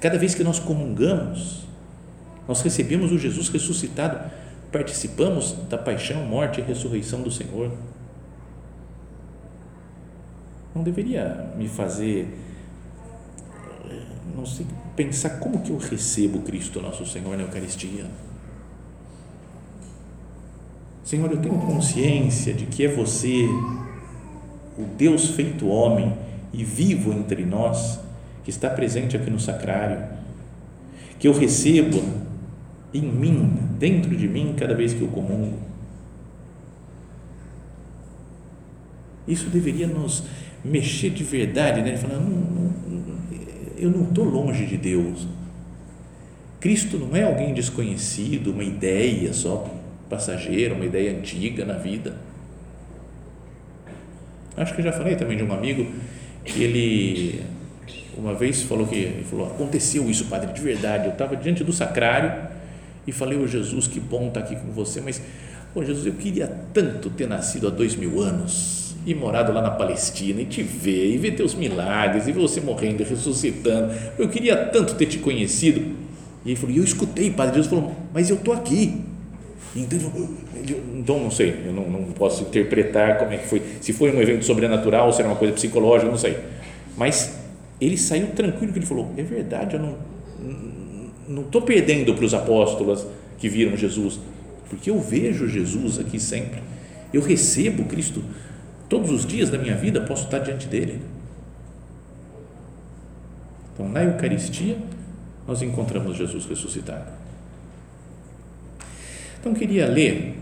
Cada 0.01 0.19
vez 0.19 0.35
que 0.35 0.43
nós 0.43 0.59
comungamos, 0.59 1.63
nós 2.49 2.61
recebemos 2.63 3.13
o 3.13 3.19
Jesus 3.19 3.49
ressuscitado, 3.49 4.19
participamos 4.73 5.53
da 5.69 5.79
paixão, 5.79 6.25
morte 6.25 6.61
e 6.61 6.65
ressurreição 6.65 7.23
do 7.23 7.31
Senhor. 7.31 7.71
Não 10.75 10.83
deveria 10.83 11.53
me 11.57 11.69
fazer, 11.69 12.37
não 14.35 14.45
sei, 14.45 14.67
pensar 14.97 15.39
como 15.39 15.61
que 15.61 15.71
eu 15.71 15.77
recebo 15.77 16.41
Cristo 16.41 16.81
nosso 16.81 17.07
Senhor 17.07 17.37
na 17.37 17.45
Eucaristia. 17.45 18.07
Senhor, 21.05 21.31
eu 21.31 21.39
tenho 21.39 21.59
consciência 21.59 22.55
de 22.55 22.67
que 22.67 22.87
é 22.87 22.89
você 22.89 23.47
o 24.79 24.85
Deus 24.97 25.31
feito 25.31 25.69
homem 25.69 26.13
e 26.53 26.65
vivo 26.65 27.13
entre 27.13 27.45
nós, 27.45 28.01
que 28.45 28.51
está 28.51 28.69
presente 28.69 29.17
aqui 29.17 29.31
no 29.31 29.39
sacrário, 29.39 30.05
que 31.19 31.29
eu 31.29 31.33
recebo 31.33 32.03
em 32.93 33.03
mim, 33.03 33.53
dentro 33.79 34.15
de 34.17 34.29
mim, 34.29 34.55
cada 34.57 34.75
vez 34.75 34.93
que 34.93 35.01
eu 35.01 35.09
comungo. 35.09 35.59
Isso 39.27 39.49
deveria 39.49 39.87
nos 39.87 40.25
mexer 40.65 41.11
de 41.11 41.23
verdade, 41.23 41.81
né? 41.81 41.97
Falar, 41.97 42.19
não, 42.19 42.31
não, 42.31 42.73
eu 43.79 43.91
não 43.91 44.05
estou 44.09 44.25
longe 44.25 44.67
de 44.67 44.77
Deus. 44.77 45.27
Cristo 46.61 46.99
não 46.99 47.17
é 47.17 47.23
alguém 47.23 47.55
desconhecido, 47.55 48.53
uma 48.53 48.65
ideia 48.65 49.33
só 49.33 49.69
passageira, 50.09 50.75
uma 50.75 50.85
ideia 50.85 51.17
antiga 51.17 51.65
na 51.65 51.75
vida 51.75 52.17
Acho 54.57 54.75
que 54.75 54.83
já 54.83 54.93
falei 54.93 55.17
também 55.17 55.37
de 55.37 55.43
um 55.43 55.53
amigo 55.53 55.87
que 56.45 56.63
ele 56.63 57.43
uma 58.17 58.35
vez 58.35 58.63
falou 58.63 58.87
que 58.87 58.97
ele 58.97 59.25
falou 59.25 59.47
aconteceu 59.47 60.11
isso 60.11 60.27
padre 60.27 60.53
de 60.53 60.61
verdade 60.61 61.07
eu 61.07 61.13
estava 61.13 61.35
diante 61.35 61.65
do 61.65 61.73
sacrário 61.73 62.33
e 63.07 63.13
falei 63.13 63.39
o 63.39 63.43
oh, 63.43 63.47
Jesus 63.47 63.87
que 63.87 63.99
bom 63.99 64.29
estar 64.29 64.41
tá 64.41 64.47
aqui 64.47 64.57
com 64.57 64.71
você 64.73 65.01
mas 65.01 65.23
oh, 65.75 65.83
Jesus 65.83 66.07
eu 66.07 66.13
queria 66.13 66.47
tanto 66.75 67.09
ter 67.09 67.27
nascido 67.27 67.69
há 67.69 67.71
dois 67.71 67.97
mil 67.97 68.21
anos 68.21 68.83
e 69.07 69.15
morado 69.15 69.53
lá 69.53 69.61
na 69.61 69.71
Palestina 69.71 70.43
e 70.43 70.45
te 70.45 70.63
ver 70.63 71.15
e 71.15 71.19
ver 71.19 71.33
teus 71.33 71.55
milagres 71.55 72.27
e 72.27 72.33
ver 72.33 72.41
você 72.41 72.61
morrendo 72.61 73.03
e 73.03 73.05
ressuscitando. 73.05 73.93
Eu 74.17 74.29
queria 74.29 74.57
tanto 74.57 74.95
ter 74.95 75.07
te 75.07 75.19
conhecido. 75.19 75.81
E 76.45 76.51
ele 76.51 76.57
falou 76.57 76.75
e 76.75 76.79
eu 76.79 76.85
escutei 76.85 77.31
padre 77.31 77.57
Jesus 77.57 77.69
falou 77.69 77.97
mas 78.13 78.31
eu 78.31 78.37
estou 78.37 78.55
aqui 78.55 79.01
então, 79.75 79.99
então 80.95 81.21
não 81.21 81.31
sei, 81.31 81.63
eu 81.67 81.73
não, 81.73 81.89
não, 81.89 82.05
posso 82.13 82.43
interpretar 82.43 83.19
como 83.19 83.33
é 83.33 83.39
que 83.39 83.47
foi, 83.47 83.63
se 83.81 83.93
foi 83.93 84.15
um 84.15 84.21
evento 84.21 84.45
sobrenatural, 84.45 85.13
se 85.13 85.21
era 85.21 85.29
uma 85.29 85.37
coisa 85.37 85.55
psicológica, 85.55 86.11
não 86.11 86.19
sei. 86.19 86.39
Mas 86.97 87.39
ele 87.81 87.97
saiu 87.97 88.29
tranquilo 88.29 88.73
que 88.73 88.79
ele 88.79 88.87
falou, 88.87 89.11
é 89.17 89.23
verdade, 89.23 89.75
eu 89.75 89.81
não 89.81 90.13
não 91.33 91.43
estou 91.43 91.63
perdendo 91.63 92.15
para 92.15 92.25
os 92.25 92.35
apóstolos 92.35 93.07
que 93.39 93.49
viram 93.49 93.77
Jesus, 93.77 94.21
porque 94.69 94.91
eu 94.91 95.01
vejo 95.01 95.49
Jesus 95.49 95.99
aqui 95.99 96.19
sempre, 96.21 96.63
eu 97.13 97.21
recebo 97.21 97.85
Cristo 97.85 98.23
todos 98.89 99.11
os 99.11 99.27
dias 99.27 99.51
da 99.51 99.59
minha 99.59 99.75
vida, 99.75 100.01
posso 100.03 100.25
estar 100.25 100.39
diante 100.39 100.67
dele. 100.67 101.01
Então, 103.73 103.89
na 103.89 104.05
Eucaristia, 104.05 104.77
nós 105.47 105.63
encontramos 105.63 106.17
Jesus 106.17 106.45
ressuscitado. 106.45 107.22
Então, 109.43 109.53
queria 109.55 109.87
ler 109.87 110.37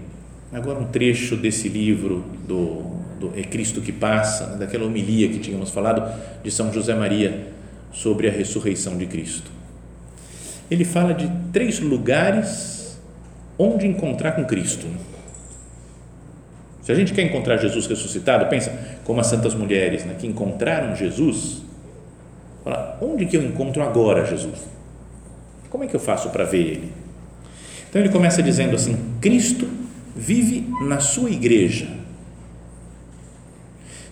agora 0.53 0.79
um 0.79 0.85
trecho 0.85 1.35
desse 1.35 1.71
livro 1.71 2.23
do, 2.47 2.83
do 3.19 3.33
É 3.35 3.43
Cristo 3.43 3.81
que 3.81 3.93
Passa, 3.93 4.47
né, 4.49 4.57
daquela 4.59 4.85
homilia 4.85 5.27
que 5.31 5.39
tínhamos 5.39 5.71
falado 5.71 6.03
de 6.45 6.51
São 6.51 6.71
José 6.71 6.95
Maria 6.95 7.47
sobre 7.91 8.29
a 8.29 8.31
ressurreição 8.31 8.99
de 8.99 9.07
Cristo. 9.07 9.51
Ele 10.71 10.85
fala 10.85 11.15
de 11.15 11.33
três 11.51 11.81
lugares 11.81 13.01
onde 13.59 13.87
encontrar 13.87 14.33
com 14.33 14.45
Cristo. 14.45 14.87
Se 16.83 16.93
a 16.93 16.95
gente 16.95 17.15
quer 17.15 17.23
encontrar 17.23 17.57
Jesus 17.57 17.87
ressuscitado, 17.87 18.51
pensa 18.51 18.71
como 19.03 19.19
as 19.19 19.29
santas 19.29 19.55
mulheres 19.55 20.05
né, 20.05 20.15
que 20.19 20.27
encontraram 20.27 20.95
Jesus. 20.95 21.63
Fala, 22.63 22.99
onde 23.01 23.25
que 23.25 23.35
eu 23.35 23.43
encontro 23.43 23.83
agora 23.83 24.27
Jesus? 24.27 24.69
Como 25.71 25.85
é 25.85 25.87
que 25.87 25.97
eu 25.97 26.01
faço 26.01 26.29
para 26.29 26.45
ver 26.45 26.59
Ele? 26.59 27.00
Então 27.91 28.01
ele 28.01 28.09
começa 28.09 28.43
dizendo 28.43 28.77
assim: 28.77 28.97
Cristo 29.21 29.69
vive 30.17 30.67
na 30.83 31.01
sua 31.01 31.29
igreja. 31.29 31.89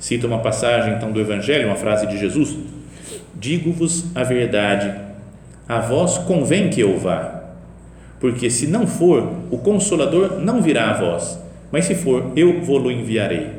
Cita 0.01 0.27
uma 0.27 0.41
passagem 0.41 0.95
então 0.95 1.13
do 1.13 1.21
Evangelho, 1.21 1.69
uma 1.69 1.77
frase 1.77 2.07
de 2.07 2.19
Jesus: 2.19 2.57
Digo-vos 3.35 4.05
a 4.17 4.25
verdade, 4.25 4.93
a 5.69 5.79
vós 5.79 6.19
convém 6.19 6.69
que 6.69 6.81
eu 6.81 6.99
vá, 6.99 7.45
porque 8.21 8.51
se 8.51 8.67
não 8.67 8.87
for, 8.87 9.33
o 9.51 9.59
Consolador 9.59 10.41
não 10.41 10.61
virá 10.61 10.91
a 10.91 10.95
vós, 10.95 11.39
mas 11.71 11.85
se 11.85 11.95
for, 11.95 12.33
eu 12.35 12.61
vou-lo 12.61 12.91
enviarei. 12.91 13.59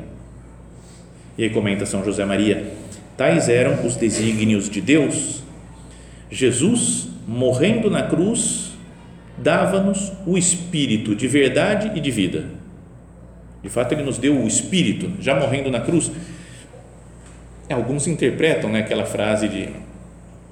E 1.38 1.44
aí 1.44 1.50
comenta 1.50 1.86
São 1.86 2.04
José 2.04 2.26
Maria: 2.26 2.74
tais 3.16 3.48
eram 3.48 3.86
os 3.86 3.96
desígnios 3.96 4.70
de 4.70 4.82
Deus. 4.82 5.44
Jesus, 6.30 7.08
morrendo 7.26 7.90
na 7.90 8.04
cruz, 8.04 8.69
dava-nos 9.42 10.12
o 10.26 10.38
Espírito 10.38 11.16
de 11.16 11.28
verdade 11.28 11.92
e 11.96 12.00
de 12.00 12.12
vida. 12.12 12.46
De 13.62 13.70
fato, 13.70 13.94
ele 13.94 14.04
nos 14.04 14.18
deu 14.18 14.38
o 14.38 14.48
Espírito, 14.48 15.12
já 15.20 15.36
morrendo 15.38 15.70
na 15.70 15.82
cruz. 15.82 16.12
Alguns 17.70 18.08
interpretam 18.08 18.70
né, 18.70 18.80
aquela 18.80 19.06
frase 19.06 19.48
de, 19.48 19.70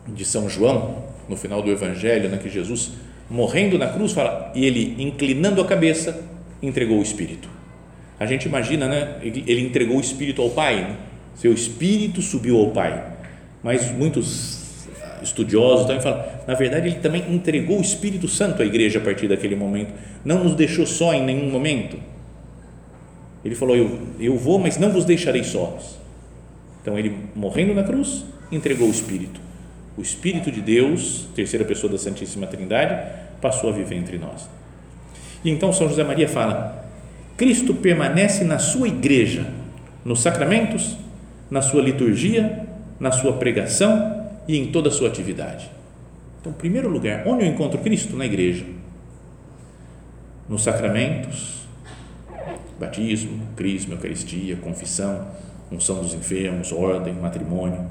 de 0.07 0.25
São 0.25 0.49
João, 0.49 1.03
no 1.27 1.35
final 1.35 1.61
do 1.61 1.71
Evangelho, 1.71 2.29
né, 2.29 2.37
que 2.37 2.49
Jesus, 2.49 2.91
morrendo 3.29 3.77
na 3.77 3.87
cruz, 3.87 4.11
fala, 4.11 4.51
e 4.53 4.65
ele, 4.65 4.95
inclinando 4.99 5.61
a 5.61 5.65
cabeça, 5.65 6.23
entregou 6.61 6.99
o 6.99 7.01
Espírito. 7.01 7.49
A 8.19 8.25
gente 8.25 8.47
imagina, 8.47 8.87
né, 8.87 9.15
ele 9.21 9.61
entregou 9.61 9.97
o 9.97 10.01
Espírito 10.01 10.41
ao 10.41 10.49
Pai, 10.49 10.81
né? 10.81 10.95
seu 11.35 11.53
Espírito 11.53 12.21
subiu 12.21 12.57
ao 12.57 12.71
Pai. 12.71 13.03
Mas 13.63 13.91
muitos 13.91 14.66
estudiosos 15.21 15.85
também 15.85 16.01
falam, 16.01 16.23
na 16.47 16.53
verdade, 16.53 16.87
ele 16.87 16.99
também 16.99 17.23
entregou 17.33 17.77
o 17.77 17.81
Espírito 17.81 18.27
Santo 18.27 18.61
à 18.61 18.65
igreja 18.65 18.99
a 18.99 19.01
partir 19.01 19.27
daquele 19.27 19.55
momento, 19.55 19.93
não 20.23 20.43
nos 20.43 20.55
deixou 20.55 20.85
só 20.85 21.13
em 21.13 21.23
nenhum 21.23 21.49
momento. 21.49 21.97
Ele 23.43 23.55
falou: 23.55 23.75
Eu, 23.75 23.99
eu 24.19 24.37
vou, 24.37 24.59
mas 24.59 24.77
não 24.77 24.89
vos 24.89 25.05
deixarei 25.05 25.43
sós. 25.43 25.99
Então, 26.81 26.97
ele 26.97 27.15
morrendo 27.35 27.73
na 27.73 27.83
cruz, 27.83 28.25
entregou 28.51 28.87
o 28.87 28.91
Espírito. 28.91 29.39
O 29.97 30.01
Espírito 30.01 30.51
de 30.51 30.61
Deus, 30.61 31.27
terceira 31.35 31.65
pessoa 31.65 31.91
da 31.91 31.97
Santíssima 31.97 32.47
Trindade, 32.47 33.11
passou 33.41 33.69
a 33.69 33.73
viver 33.73 33.95
entre 33.95 34.17
nós. 34.17 34.49
E 35.43 35.49
então 35.49 35.71
São 35.71 35.87
José 35.87 36.03
Maria 36.03 36.27
fala: 36.27 36.89
Cristo 37.35 37.73
permanece 37.73 38.43
na 38.43 38.59
sua 38.59 38.87
igreja, 38.87 39.47
nos 40.03 40.21
sacramentos, 40.21 40.97
na 41.49 41.61
sua 41.61 41.81
liturgia, 41.81 42.65
na 42.99 43.11
sua 43.11 43.33
pregação 43.33 44.16
e 44.47 44.57
em 44.57 44.71
toda 44.71 44.89
a 44.89 44.91
sua 44.91 45.07
atividade. 45.07 45.69
Então, 46.39 46.53
primeiro 46.53 46.89
lugar, 46.89 47.27
onde 47.27 47.43
eu 47.43 47.49
encontro 47.49 47.79
Cristo? 47.79 48.15
Na 48.15 48.25
igreja. 48.25 48.65
Nos 50.47 50.63
sacramentos, 50.63 51.67
batismo, 52.79 53.47
crisma, 53.55 53.95
eucaristia, 53.95 54.55
confissão, 54.55 55.27
unção 55.71 56.01
dos 56.01 56.13
enfermos, 56.13 56.71
ordem, 56.71 57.13
matrimônio. 57.13 57.85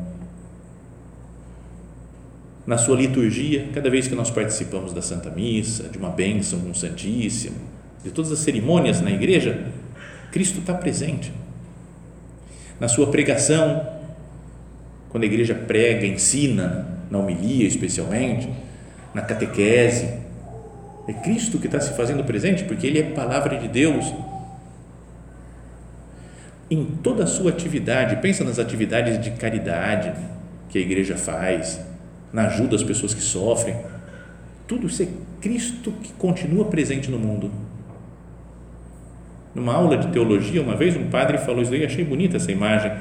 Na 2.66 2.78
sua 2.78 2.96
liturgia, 2.96 3.68
cada 3.74 3.90
vez 3.90 4.08
que 4.08 4.14
nós 4.14 4.30
participamos 4.30 4.92
da 4.92 5.02
Santa 5.02 5.30
Missa, 5.30 5.84
de 5.84 5.98
uma 5.98 6.10
bênção 6.10 6.60
com 6.60 6.70
um 6.70 6.74
Santíssimo, 6.74 7.56
de 8.02 8.10
todas 8.10 8.32
as 8.32 8.38
cerimônias 8.38 9.00
na 9.00 9.10
igreja, 9.10 9.70
Cristo 10.32 10.60
está 10.60 10.74
presente. 10.74 11.32
Na 12.80 12.88
sua 12.88 13.06
pregação, 13.08 13.95
quando 15.08 15.24
a 15.24 15.26
igreja 15.26 15.54
prega, 15.54 16.06
ensina, 16.06 16.86
na 17.10 17.18
homilia 17.18 17.66
especialmente, 17.66 18.48
na 19.14 19.22
catequese, 19.22 20.08
é 21.08 21.12
Cristo 21.12 21.58
que 21.58 21.66
está 21.66 21.80
se 21.80 21.94
fazendo 21.94 22.24
presente, 22.24 22.64
porque 22.64 22.86
Ele 22.86 22.98
é 22.98 23.02
palavra 23.02 23.56
de 23.58 23.68
Deus. 23.68 24.12
Em 26.68 26.84
toda 26.84 27.24
a 27.24 27.26
sua 27.26 27.50
atividade, 27.50 28.16
pensa 28.16 28.42
nas 28.42 28.58
atividades 28.58 29.20
de 29.20 29.30
caridade 29.30 30.12
que 30.68 30.78
a 30.78 30.80
igreja 30.80 31.16
faz, 31.16 31.80
na 32.32 32.46
ajuda 32.46 32.74
às 32.74 32.82
pessoas 32.82 33.14
que 33.14 33.20
sofrem, 33.20 33.76
tudo 34.66 34.88
isso 34.88 35.02
é 35.02 35.08
Cristo 35.40 35.92
que 36.02 36.12
continua 36.14 36.64
presente 36.64 37.08
no 37.08 37.18
mundo. 37.18 37.52
Numa 39.54 39.72
aula 39.72 39.96
de 39.96 40.08
teologia, 40.08 40.60
uma 40.60 40.74
vez 40.74 40.96
um 40.96 41.08
padre 41.08 41.38
falou 41.38 41.62
isso 41.62 41.72
aí, 41.72 41.84
achei 41.84 42.04
bonita 42.04 42.36
essa 42.36 42.50
imagem 42.50 42.92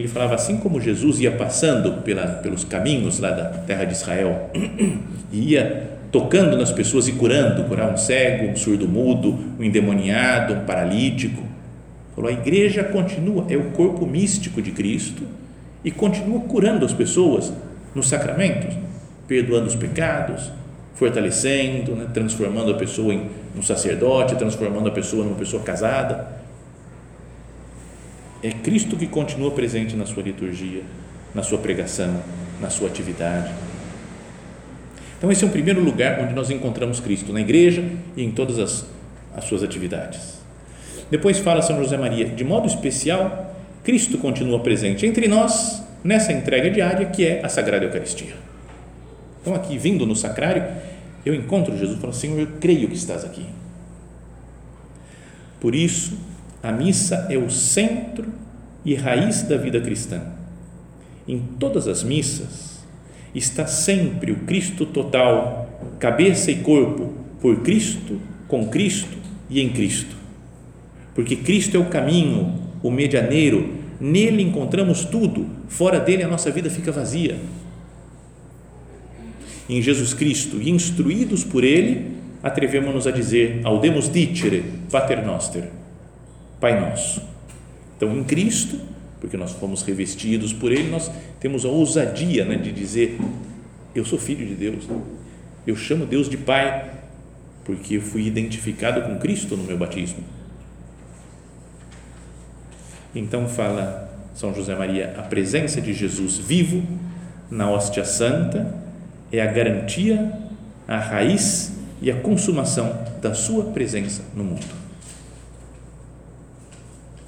ele 0.00 0.08
falava 0.08 0.34
assim 0.34 0.56
como 0.56 0.80
Jesus 0.80 1.20
ia 1.20 1.30
passando 1.30 2.02
pela, 2.02 2.26
pelos 2.26 2.64
caminhos 2.64 3.18
lá 3.18 3.30
da 3.30 3.44
terra 3.44 3.84
de 3.84 3.92
Israel 3.92 4.50
e 5.32 5.52
ia 5.52 5.90
tocando 6.10 6.56
nas 6.56 6.72
pessoas 6.72 7.06
e 7.06 7.12
curando, 7.12 7.64
curar 7.64 7.92
um 7.92 7.96
cego, 7.96 8.50
um 8.50 8.56
surdo-mudo, 8.56 9.38
um 9.58 9.62
endemoniado, 9.62 10.54
um 10.54 10.64
paralítico. 10.64 11.42
Falou, 12.16 12.30
a 12.30 12.32
igreja 12.32 12.82
continua, 12.82 13.44
é 13.48 13.56
o 13.56 13.70
corpo 13.70 14.06
místico 14.06 14.60
de 14.60 14.72
Cristo 14.72 15.22
e 15.84 15.90
continua 15.90 16.40
curando 16.40 16.84
as 16.84 16.92
pessoas 16.92 17.52
nos 17.94 18.08
sacramentos, 18.08 18.74
perdoando 19.28 19.66
os 19.66 19.76
pecados, 19.76 20.50
fortalecendo, 20.94 21.94
né, 21.94 22.06
transformando 22.12 22.72
a 22.72 22.74
pessoa 22.74 23.14
em 23.14 23.30
um 23.56 23.62
sacerdote, 23.62 24.34
transformando 24.34 24.88
a 24.88 24.92
pessoa 24.92 25.24
numa 25.24 25.36
pessoa 25.36 25.62
casada 25.62 26.39
é 28.42 28.50
Cristo 28.50 28.96
que 28.96 29.06
continua 29.06 29.50
presente 29.50 29.94
na 29.94 30.06
sua 30.06 30.22
liturgia, 30.22 30.82
na 31.34 31.42
sua 31.42 31.58
pregação, 31.58 32.22
na 32.60 32.70
sua 32.70 32.88
atividade. 32.88 33.52
Então, 35.18 35.30
esse 35.30 35.44
é 35.44 35.46
o 35.46 35.50
primeiro 35.50 35.82
lugar 35.82 36.20
onde 36.20 36.32
nós 36.32 36.50
encontramos 36.50 36.98
Cristo, 36.98 37.32
na 37.32 37.40
igreja 37.40 37.84
e 38.16 38.24
em 38.24 38.30
todas 38.30 38.58
as, 38.58 38.86
as 39.36 39.44
suas 39.44 39.62
atividades. 39.62 40.40
Depois 41.10 41.38
fala 41.38 41.60
São 41.60 41.76
José 41.82 41.98
Maria, 41.98 42.26
de 42.26 42.44
modo 42.44 42.66
especial, 42.66 43.54
Cristo 43.84 44.16
continua 44.16 44.60
presente 44.60 45.04
entre 45.04 45.28
nós 45.28 45.82
nessa 46.02 46.32
entrega 46.32 46.70
diária 46.70 47.06
que 47.06 47.26
é 47.26 47.44
a 47.44 47.48
Sagrada 47.48 47.84
Eucaristia. 47.84 48.34
Então, 49.42 49.54
aqui, 49.54 49.76
vindo 49.76 50.06
no 50.06 50.16
sacrário, 50.16 50.64
eu 51.24 51.34
encontro 51.34 51.76
Jesus 51.76 51.98
e 51.98 52.00
falo, 52.00 52.14
Senhor, 52.14 52.38
eu 52.38 52.46
creio 52.58 52.88
que 52.88 52.94
estás 52.94 53.24
aqui. 53.24 53.44
Por 55.60 55.74
isso, 55.74 56.16
a 56.62 56.70
missa 56.70 57.26
é 57.30 57.38
o 57.38 57.50
centro 57.50 58.26
e 58.84 58.94
raiz 58.94 59.42
da 59.42 59.56
vida 59.56 59.80
cristã. 59.80 60.22
Em 61.26 61.38
todas 61.58 61.86
as 61.88 62.02
missas 62.02 62.80
está 63.34 63.66
sempre 63.66 64.32
o 64.32 64.40
Cristo 64.40 64.84
total, 64.84 65.68
cabeça 65.98 66.50
e 66.50 66.56
corpo, 66.56 67.12
por 67.40 67.60
Cristo, 67.62 68.20
com 68.48 68.68
Cristo 68.68 69.16
e 69.48 69.60
em 69.60 69.70
Cristo. 69.70 70.16
Porque 71.14 71.36
Cristo 71.36 71.76
é 71.76 71.80
o 71.80 71.86
caminho, 71.86 72.54
o 72.82 72.90
medianeiro, 72.90 73.74
nele 74.00 74.42
encontramos 74.42 75.04
tudo, 75.04 75.46
fora 75.68 76.00
dele 76.00 76.22
a 76.22 76.28
nossa 76.28 76.50
vida 76.50 76.68
fica 76.68 76.92
vazia. 76.92 77.38
Em 79.68 79.80
Jesus 79.80 80.12
Cristo, 80.12 80.60
e 80.60 80.70
instruídos 80.70 81.44
por 81.44 81.62
ele, 81.62 82.16
atrevemos-nos 82.42 83.06
a 83.06 83.10
dizer, 83.10 83.60
audemus 83.62 84.10
dicere, 84.10 84.64
pater 84.90 85.24
noster, 85.24 85.70
Pai 86.60 86.78
Nosso. 86.78 87.22
Então, 87.96 88.16
em 88.16 88.22
Cristo, 88.22 88.78
porque 89.20 89.36
nós 89.36 89.52
fomos 89.52 89.82
revestidos 89.82 90.52
por 90.52 90.70
Ele, 90.72 90.90
nós 90.90 91.10
temos 91.38 91.64
a 91.64 91.68
ousadia 91.68 92.44
né, 92.44 92.56
de 92.56 92.70
dizer: 92.70 93.18
Eu 93.94 94.04
sou 94.04 94.18
filho 94.18 94.46
de 94.46 94.54
Deus, 94.54 94.84
eu 95.66 95.76
chamo 95.76 96.06
Deus 96.06 96.28
de 96.28 96.36
Pai, 96.36 96.90
porque 97.64 97.96
eu 97.96 98.02
fui 98.02 98.26
identificado 98.26 99.02
com 99.02 99.18
Cristo 99.18 99.56
no 99.56 99.64
meu 99.64 99.76
batismo. 99.76 100.24
Então, 103.14 103.48
fala 103.48 104.10
São 104.34 104.54
José 104.54 104.74
Maria: 104.74 105.14
a 105.18 105.22
presença 105.22 105.80
de 105.80 105.92
Jesus 105.92 106.38
vivo 106.38 106.82
na 107.50 107.70
hóstia 107.70 108.04
santa 108.04 108.74
é 109.32 109.40
a 109.40 109.46
garantia, 109.46 110.32
a 110.86 110.98
raiz 110.98 111.72
e 112.00 112.10
a 112.10 112.16
consumação 112.16 113.04
da 113.20 113.34
Sua 113.34 113.64
presença 113.64 114.22
no 114.34 114.44
mundo. 114.44 114.79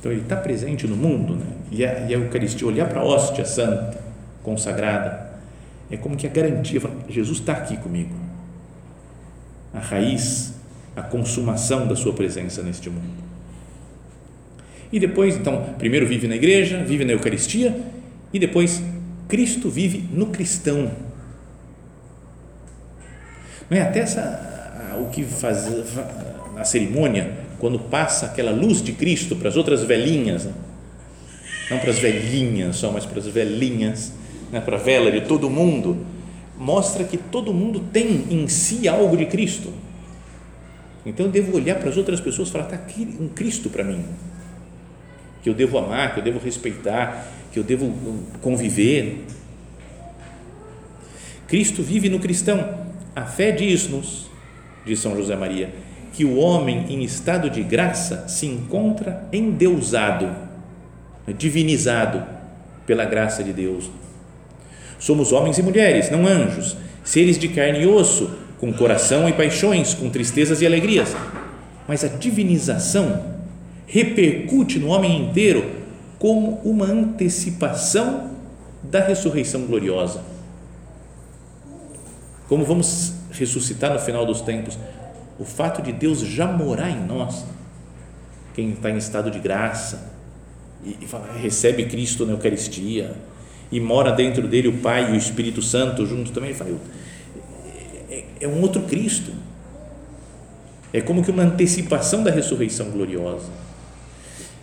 Então, 0.03 0.11
ele 0.11 0.23
está 0.23 0.35
presente 0.35 0.85
no 0.85 0.97
mundo, 0.97 1.37
né? 1.37 1.47
e, 1.71 1.85
a, 1.85 2.01
e 2.09 2.13
a 2.13 2.19
Eucaristia, 2.19 2.67
olhar 2.67 2.89
para 2.89 3.03
a 3.03 3.05
hóstia 3.05 3.45
santa, 3.45 4.03
consagrada, 4.43 5.31
é 5.89 5.97
como 5.97 6.17
que 6.17 6.27
a 6.27 6.29
garantia, 6.29 6.81
Jesus 7.09 7.39
está 7.39 7.53
aqui 7.53 7.77
comigo. 7.77 8.13
A 9.73 9.79
raiz, 9.79 10.55
a 10.97 11.03
consumação 11.03 11.87
da 11.87 11.95
sua 11.95 12.13
presença 12.15 12.65
neste 12.65 12.91
mundo. 12.91 13.23
E 14.93 14.99
depois, 14.99 15.37
então, 15.37 15.73
primeiro 15.79 16.05
vive 16.05 16.27
na 16.27 16.35
igreja, 16.35 16.83
vive 16.83 17.05
na 17.05 17.13
Eucaristia, 17.13 17.73
e 18.33 18.41
depois 18.41 18.83
Cristo 19.29 19.71
vive 19.71 20.05
no 20.13 20.27
cristão. 20.27 20.91
Não 23.71 23.79
é 23.79 23.83
até 23.83 24.01
essa, 24.01 24.99
o 25.01 25.11
que 25.11 25.23
faz 25.23 25.69
a 26.57 26.65
cerimônia 26.65 27.42
quando 27.63 27.79
passa 27.79 28.27
aquela 28.27 28.51
luz 28.51 28.83
de 28.83 28.91
Cristo 28.91 29.37
para 29.37 29.49
as 29.49 29.57
outras 29.57 29.85
velhinhas, 29.85 30.47
né? 30.47 30.53
não 31.71 31.79
para 31.79 31.91
as 31.91 31.99
velhinhas 32.01 32.75
só, 32.75 32.91
mas 32.91 33.07
para 33.07 33.21
as 33.21 33.29
velhinhas, 33.29 34.13
né? 34.51 34.61
para 34.61 34.77
a 34.77 34.81
vela 34.81 35.13
de 35.13 35.21
todo 35.21 35.49
mundo, 35.49 36.05
mostra 36.59 37.05
que 37.05 37.17
todo 37.17 37.55
mundo 37.55 37.79
tem 37.93 38.27
em 38.31 38.49
si 38.49 38.89
algo 38.89 39.17
de 39.17 39.27
Cristo. 39.27 39.73
Então 41.07 41.27
eu 41.27 41.31
devo 41.31 41.57
olhar 41.57 41.77
para 41.79 41.89
as 41.89 41.97
outras 41.97 42.21
pessoas 42.21 42.49
e 42.49 42.51
falar: 42.51 42.65
está 42.65 42.75
aqui 42.75 43.17
um 43.21 43.29
Cristo 43.29 43.71
para 43.71 43.85
mim, 43.85 44.05
que 45.41 45.49
eu 45.49 45.55
devo 45.55 45.79
amar, 45.79 46.15
que 46.15 46.19
eu 46.19 46.25
devo 46.25 46.41
respeitar, 46.41 47.29
que 47.53 47.61
eu 47.61 47.63
devo 47.63 47.95
conviver. 48.41 49.25
Cristo 51.47 51.81
vive 51.81 52.09
no 52.09 52.19
cristão. 52.19 52.91
A 53.15 53.25
fé 53.25 53.53
diz-nos, 53.53 54.29
diz 54.85 54.99
São 54.99 55.15
José 55.15 55.37
Maria, 55.37 55.73
que 56.13 56.25
o 56.25 56.37
homem 56.37 56.87
em 56.91 57.03
estado 57.03 57.49
de 57.49 57.63
graça 57.63 58.29
se 58.29 58.47
encontra 58.47 59.27
endeusado, 59.33 60.29
divinizado 61.37 62.23
pela 62.87 63.05
graça 63.05 63.43
de 63.43 63.53
Deus. 63.53 63.91
Somos 64.99 65.33
homens 65.33 65.59
e 65.59 65.63
mulheres, 65.63 66.11
não 66.11 66.27
anjos, 66.27 66.77
seres 67.03 67.39
de 67.39 67.49
carne 67.49 67.81
e 67.81 67.87
osso, 67.87 68.31
com 68.61 68.73
coração 68.73 69.29
e 69.29 69.33
paixões, 69.33 69.95
com 69.95 70.11
tristezas 70.11 70.61
e 70.61 70.67
alegrias. 70.67 71.17
Mas 71.89 72.05
a 72.05 72.09
divinização 72.09 73.25
repercute 73.87 74.79
no 74.79 74.89
homem 74.89 75.23
inteiro 75.23 75.83
como 76.19 76.61
uma 76.63 76.87
antecipação 76.87 78.31
da 78.83 79.01
ressurreição 79.01 79.63
gloriosa. 79.63 80.23
Como 82.49 82.65
vamos 82.65 83.15
ressuscitar 83.33 83.93
no 83.93 83.99
final 83.99 84.25
dos 84.25 84.41
tempos, 84.41 84.79
o 85.39 85.45
fato 85.45 85.83
de 85.83 85.93
Deus 85.93 86.21
já 86.21 86.47
morar 86.47 86.91
em 86.91 87.05
nós, 87.05 87.45
quem 88.55 88.71
está 88.71 88.91
em 88.91 88.99
estado 88.99 89.31
de 89.31 89.39
graça 89.39 90.13
e, 90.85 90.99
e 91.01 91.07
fala, 91.07 91.33
recebe 91.33 91.87
Cristo 91.87 92.27
na 92.27 92.33
Eucaristia 92.33 93.15
e 93.71 93.81
mora 93.81 94.13
dentro 94.13 94.47
dele 94.47 94.69
o 94.69 94.79
Pai 94.79 95.11
e 95.11 95.13
o 95.13 95.17
Espírito 95.17 95.63
Santo 95.63 96.07
junto 96.07 96.31
também, 96.33 96.51
ele 96.51 96.59
fala, 96.59 96.77
é, 98.11 98.25
é 98.41 98.49
um 98.49 98.61
outro 98.61 98.83
Cristo. 98.83 99.33
É 100.93 101.01
como 101.01 101.25
que 101.25 101.31
uma 101.31 101.45
antecipação 101.45 102.23
da 102.23 102.31
ressurreição 102.31 102.91
gloriosa. 102.91 103.49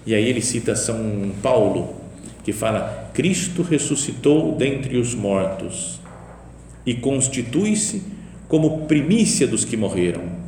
E 0.06 0.14
aí 0.14 0.30
ele 0.30 0.42
cita 0.42 0.76
São 0.76 1.32
Paulo, 1.42 1.96
que 2.44 2.54
fala: 2.54 3.10
Cristo 3.14 3.64
ressuscitou 3.64 4.56
dentre 4.56 4.98
os 4.98 5.16
mortos 5.16 6.00
e 6.86 6.94
constitui-se 6.94 8.04
como 8.48 8.86
primícia 8.86 9.48
dos 9.48 9.66
que 9.66 9.76
morreram 9.76 10.39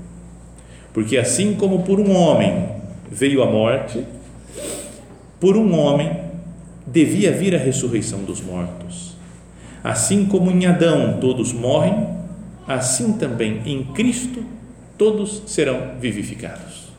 porque 0.94 1.18
assim 1.18 1.56
como 1.56 1.84
por 1.84 2.00
um 2.00 2.16
homem 2.16 2.70
veio 3.10 3.42
a 3.42 3.46
morte, 3.46 4.06
por 5.40 5.56
um 5.56 5.78
homem 5.78 6.20
devia 6.86 7.32
vir 7.32 7.56
a 7.56 7.58
ressurreição 7.58 8.24
dos 8.24 8.42
mortos. 8.42 9.16
Assim 9.84 10.26
como 10.26 10.52
em 10.52 10.66
Adão 10.66 11.18
todos 11.20 11.54
morrem, 11.54 12.08
assim 12.68 13.14
também 13.14 13.62
em 13.66 13.84
Cristo 13.94 14.44
todos 14.98 15.44
serão 15.48 15.96
vivificados. 16.00 16.92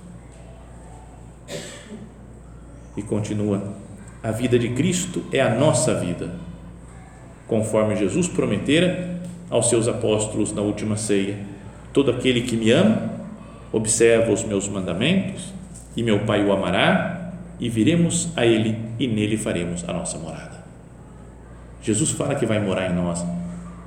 E 2.96 3.02
continua: 3.02 3.74
a 4.22 4.30
vida 4.30 4.58
de 4.58 4.70
Cristo 4.70 5.24
é 5.32 5.40
a 5.40 5.54
nossa 5.54 5.94
vida, 5.94 6.34
conforme 7.46 7.94
Jesus 7.94 8.26
prometera 8.26 9.20
aos 9.48 9.68
seus 9.68 9.86
apóstolos 9.86 10.52
na 10.52 10.62
última 10.62 10.96
ceia: 10.96 11.38
todo 11.92 12.10
aquele 12.10 12.42
que 12.42 12.56
me 12.56 12.70
ama 12.70 13.21
observa 13.72 14.30
os 14.30 14.44
meus 14.44 14.68
mandamentos, 14.68 15.52
e 15.96 16.02
meu 16.02 16.20
Pai 16.20 16.44
o 16.44 16.52
amará, 16.52 17.32
e 17.58 17.68
viremos 17.68 18.28
a 18.36 18.44
Ele, 18.44 18.78
e 18.98 19.06
nele 19.06 19.36
faremos 19.36 19.84
a 19.88 19.92
nossa 19.92 20.18
morada. 20.18 20.62
Jesus 21.82 22.10
fala 22.10 22.34
que 22.34 22.46
vai 22.46 22.60
morar 22.60 22.90
em 22.90 22.94
nós. 22.94 23.24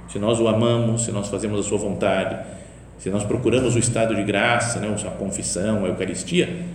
Se 0.09 0.19
nós 0.19 0.39
o 0.39 0.47
amamos, 0.47 1.05
se 1.05 1.11
nós 1.11 1.29
fazemos 1.29 1.59
a 1.59 1.63
Sua 1.63 1.77
vontade, 1.77 2.37
se 2.99 3.09
nós 3.09 3.23
procuramos 3.23 3.75
o 3.75 3.79
estado 3.79 4.15
de 4.15 4.23
graça, 4.23 4.79
né, 4.79 4.93
a 5.05 5.11
confissão, 5.11 5.85
a 5.85 5.87
Eucaristia, 5.87 6.65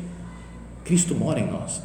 Cristo 0.85 1.14
mora 1.14 1.40
em 1.40 1.46
nós. 1.46 1.83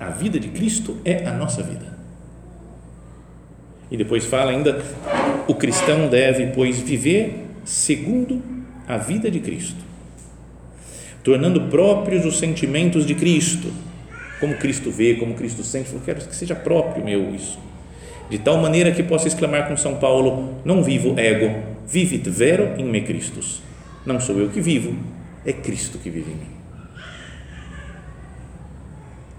A 0.00 0.06
vida 0.06 0.40
de 0.40 0.48
Cristo 0.48 0.96
é 1.04 1.26
a 1.26 1.32
nossa 1.32 1.62
vida. 1.62 1.86
E 3.90 3.96
depois 3.96 4.24
fala 4.24 4.50
ainda: 4.50 4.82
o 5.46 5.54
cristão 5.54 6.08
deve, 6.08 6.48
pois, 6.48 6.80
viver 6.80 7.46
segundo 7.64 8.42
a 8.92 8.98
vida 8.98 9.30
de 9.30 9.40
Cristo, 9.40 9.82
tornando 11.24 11.62
próprios 11.62 12.24
os 12.24 12.38
sentimentos 12.38 13.06
de 13.06 13.14
Cristo, 13.14 13.72
como 14.38 14.56
Cristo 14.56 14.90
vê, 14.90 15.14
como 15.14 15.34
Cristo 15.34 15.62
sente. 15.62 15.92
Eu 15.92 16.00
quero 16.00 16.20
que 16.20 16.36
seja 16.36 16.54
próprio 16.54 17.04
meu 17.04 17.34
isso, 17.34 17.58
de 18.28 18.38
tal 18.38 18.58
maneira 18.58 18.92
que 18.92 19.02
possa 19.02 19.28
exclamar 19.28 19.68
com 19.68 19.76
São 19.76 19.96
Paulo: 19.96 20.56
Não 20.64 20.82
vivo 20.82 21.18
ego, 21.18 21.62
vivit 21.86 22.28
vero 22.28 22.78
in 22.78 22.84
me 22.84 23.00
Christus. 23.00 23.62
Não 24.04 24.18
sou 24.20 24.38
eu 24.38 24.50
que 24.50 24.60
vivo, 24.60 24.96
é 25.46 25.52
Cristo 25.52 25.98
que 25.98 26.10
vive 26.10 26.32
em 26.32 26.34
mim. 26.34 26.52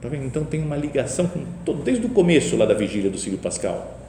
Tá 0.02 0.10
vendo? 0.10 0.26
Então 0.26 0.44
tem 0.44 0.62
uma 0.62 0.76
ligação 0.76 1.28
com 1.28 1.46
todo, 1.64 1.84
desde 1.84 2.06
o 2.06 2.10
começo 2.10 2.58
lá 2.58 2.66
da 2.66 2.74
vigília 2.74 3.10
do 3.10 3.18
Sírio 3.18 3.40
Pascal, 3.40 4.00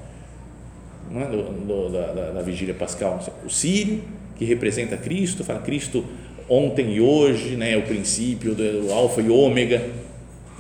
é? 1.13 1.25
do, 1.27 1.43
do, 1.43 1.89
da, 1.91 2.31
da 2.33 2.43
vigília 2.43 2.75
pascal. 2.75 3.21
O 3.45 3.51
Sírio 3.51 4.03
que 4.37 4.45
representa 4.45 4.97
Cristo, 4.97 5.45
fala 5.45 5.61
Cristo 5.61 6.05
ontem 6.49 6.95
e 6.95 7.01
hoje, 7.01 7.57
né, 7.57 7.77
o 7.77 7.83
princípio 7.83 8.55
do 8.55 8.93
alfa 8.93 9.21
e 9.21 9.31
ômega. 9.31 9.91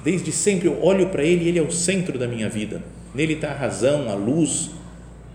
Desde 0.03 0.33
sempre 0.33 0.69
eu 0.69 0.83
olho 0.83 1.09
para 1.09 1.23
ele 1.23 1.45
e 1.45 1.49
ele 1.49 1.59
é 1.59 1.63
o 1.63 1.71
centro 1.71 2.19
da 2.19 2.27
minha 2.27 2.49
vida. 2.49 2.83
Nele 3.15 3.35
está 3.35 3.51
a 3.51 3.55
razão, 3.55 4.11
a 4.11 4.15
luz, 4.15 4.71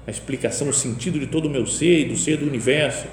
a 0.06 0.12
explicação, 0.12 0.70
o 0.70 0.74
sentido 0.74 1.20
de 1.20 1.28
todo 1.28 1.46
o 1.46 1.50
meu 1.50 1.66
ser 1.66 2.02
e 2.02 2.06
do 2.06 2.16
ser 2.16 2.38
do 2.38 2.46
universo. 2.46 3.08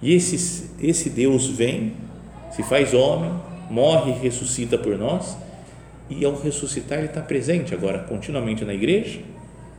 E 0.00 0.14
esse, 0.14 0.70
esse 0.80 1.10
Deus 1.10 1.46
vem, 1.46 1.92
se 2.50 2.62
faz 2.62 2.92
homem, 2.92 3.32
morre 3.70 4.12
e 4.12 4.18
ressuscita 4.18 4.76
por 4.76 4.98
nós, 4.98 5.36
e 6.10 6.24
ao 6.24 6.34
ressuscitar 6.34 6.98
ele 6.98 7.06
está 7.06 7.22
presente 7.22 7.72
agora 7.72 8.00
continuamente 8.00 8.64
na 8.64 8.74
igreja, 8.74 9.20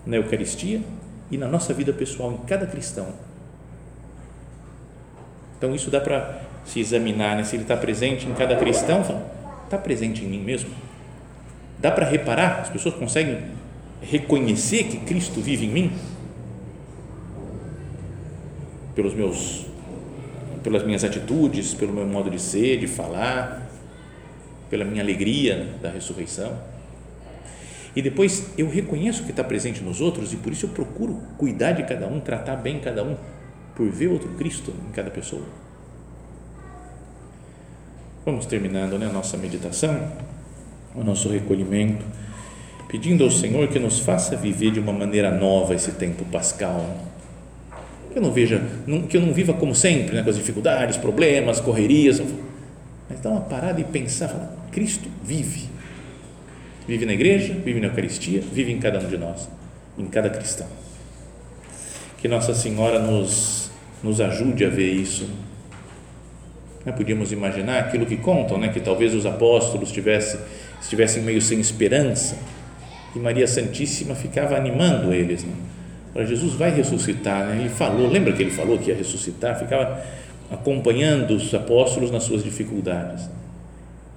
na 0.06 0.15
Eucaristia 0.15 0.82
e 1.30 1.38
na 1.38 1.47
nossa 1.47 1.73
vida 1.73 1.93
pessoal, 1.93 2.32
em 2.32 2.45
cada 2.45 2.65
cristão 2.65 3.13
então, 5.63 5.73
isso 5.73 5.89
dá 5.89 6.02
para 6.02 6.41
se 6.65 6.82
examinar, 6.82 7.38
né? 7.38 7.45
se 7.45 7.56
ele 7.56 7.63
está 7.63 7.78
presente 7.78 8.28
em 8.28 8.34
cada 8.34 8.58
cristão, 8.58 8.99
está 9.63 9.78
presente 9.78 10.21
em 10.21 10.28
mim 10.28 10.41
mesmo? 10.41 10.69
Dá 11.80 11.89
para 11.89 12.06
reparar? 12.06 12.60
As 12.60 12.69
pessoas 12.69 12.95
conseguem 12.95 13.38
reconhecer 14.02 14.84
que 14.84 14.97
Cristo 14.97 15.39
vive 15.39 15.65
em 15.65 15.69
mim? 15.69 15.91
Pelos 18.93 19.13
meus, 19.13 19.65
pelas 20.62 20.84
minhas 20.84 21.06
atitudes, 21.06 21.73
pelo 21.73 21.93
meu 21.93 22.06
modo 22.06 22.30
de 22.30 22.41
ser, 22.41 22.78
de 22.78 22.88
falar, 22.88 23.65
pela 24.69 24.84
minha 24.84 25.02
alegria 25.02 25.69
da 25.82 25.89
ressurreição. 25.89 26.60
E 27.95 28.02
depois 28.02 28.49
eu 28.58 28.67
reconheço 28.67 29.23
que 29.23 29.32
está 29.32 29.45
presente 29.45 29.82
nos 29.82 30.02
outros 30.02 30.34
e 30.34 30.36
por 30.36 30.52
isso 30.52 30.65
eu 30.65 30.71
procuro 30.71 31.21
cuidar 31.38 31.71
de 31.71 31.84
cada 31.84 32.06
um, 32.06 32.19
tratar 32.19 32.58
bem 32.58 32.82
cada 32.82 33.02
um 33.02 33.15
por 33.75 33.89
ver 33.89 34.07
outro 34.07 34.29
Cristo 34.29 34.73
em 34.88 34.91
cada 34.91 35.09
pessoa. 35.09 35.43
Vamos 38.25 38.45
terminando 38.45 38.97
né, 38.97 39.07
a 39.07 39.12
nossa 39.12 39.36
meditação, 39.36 40.12
o 40.95 41.03
nosso 41.03 41.27
recolhimento, 41.27 42.05
pedindo 42.88 43.23
ao 43.23 43.31
Senhor 43.31 43.67
que 43.67 43.79
nos 43.79 43.99
faça 43.99 44.36
viver 44.38 44.71
de 44.71 44.79
uma 44.79 44.93
maneira 44.93 45.31
nova 45.31 45.73
esse 45.73 45.91
tempo 45.93 46.23
pascal. 46.25 46.95
Que 48.12 48.19
eu 48.19 48.21
não 48.21 48.31
veja, 48.31 48.62
que 49.09 49.17
eu 49.17 49.21
não 49.21 49.33
viva 49.33 49.53
como 49.53 49.75
sempre, 49.75 50.15
né, 50.15 50.23
com 50.23 50.29
as 50.29 50.38
dificuldades, 50.38 50.95
problemas, 50.95 51.59
correrias, 51.59 52.21
mas 53.09 53.19
dá 53.19 53.29
uma 53.29 53.41
parada 53.41 53.81
e 53.81 53.83
pensar, 53.83 54.55
Cristo 54.71 55.09
vive. 55.23 55.67
Vive 56.88 57.05
na 57.05 57.13
igreja, 57.13 57.53
vive 57.53 57.79
na 57.79 57.88
Eucaristia, 57.88 58.41
vive 58.41 58.71
em 58.71 58.79
cada 58.79 58.99
um 58.99 59.07
de 59.07 59.17
nós, 59.17 59.49
em 59.97 60.05
cada 60.05 60.29
cristão. 60.29 60.67
Que 62.23 62.29
Nossa 62.29 62.53
Senhora 62.53 62.99
nos 62.99 63.69
nos 64.01 64.21
ajude 64.21 64.63
a 64.63 64.69
ver 64.69 64.93
isso. 64.93 65.27
Né? 66.86 66.93
Podíamos 66.93 67.33
imaginar 67.33 67.79
aquilo 67.79 68.05
que 68.05 68.15
contam, 68.15 68.57
né? 68.57 68.69
que 68.69 68.79
talvez 68.79 69.13
os 69.13 69.25
apóstolos 69.25 69.91
tivessem, 69.91 70.39
estivessem 70.81 71.21
meio 71.21 71.41
sem 71.41 71.59
esperança 71.59 72.38
e 73.13 73.19
Maria 73.19 73.45
Santíssima 73.45 74.15
ficava 74.15 74.55
animando 74.55 75.13
eles. 75.13 75.43
Né? 75.43 75.51
Para 76.13 76.23
Jesus 76.23 76.53
vai 76.53 76.71
ressuscitar, 76.71 77.45
né? 77.45 77.59
ele 77.59 77.69
falou, 77.69 78.09
lembra 78.09 78.31
que 78.31 78.41
ele 78.41 78.51
falou 78.51 78.79
que 78.79 78.89
ia 78.89 78.95
ressuscitar? 78.95 79.59
Ficava 79.59 80.01
acompanhando 80.49 81.31
os 81.36 81.53
apóstolos 81.53 82.09
nas 82.09 82.23
suas 82.23 82.41
dificuldades. 82.41 83.29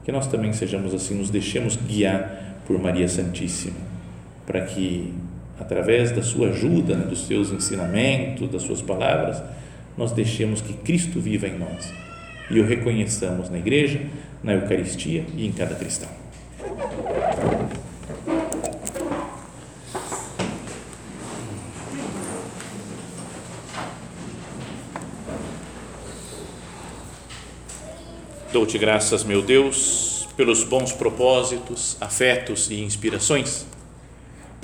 Que 0.05 0.13
nós 0.13 0.29
também 0.29 0.53
sejamos 0.53 0.95
assim, 0.95 1.17
nos 1.17 1.29
deixemos 1.29 1.75
guiar 1.75 2.61
por 2.69 2.79
Maria 2.81 3.09
Santíssima, 3.09 3.75
para 4.47 4.61
que 4.61 5.13
através 5.59 6.13
da 6.13 6.23
sua 6.23 6.49
ajuda, 6.49 6.95
né, 6.95 7.07
dos 7.07 7.27
seus 7.27 7.51
ensinamentos, 7.51 8.49
das 8.51 8.63
suas 8.63 8.83
palavras, 8.83 9.43
nós 9.97 10.13
deixemos 10.13 10.61
que 10.61 10.75
Cristo 10.75 11.21
viva 11.21 11.47
em 11.47 11.59
nós 11.59 11.93
e 12.51 12.61
o 12.61 12.67
reconheçamos 12.67 13.49
na 13.49 13.59
igreja, 13.59 14.01
na 14.43 14.53
Eucaristia 14.53 15.25
e 15.37 15.47
em 15.47 15.53
cada 15.53 15.75
cristão. 15.75 16.09
Dou-te 28.53 28.79
graças, 28.79 29.25
meu 29.25 29.43
Deus, 29.43 30.29
pelos 30.37 30.65
bons 30.65 30.93
propósitos, 30.93 31.97
afetos 32.01 32.71
e 32.71 32.83
inspirações 32.83 33.67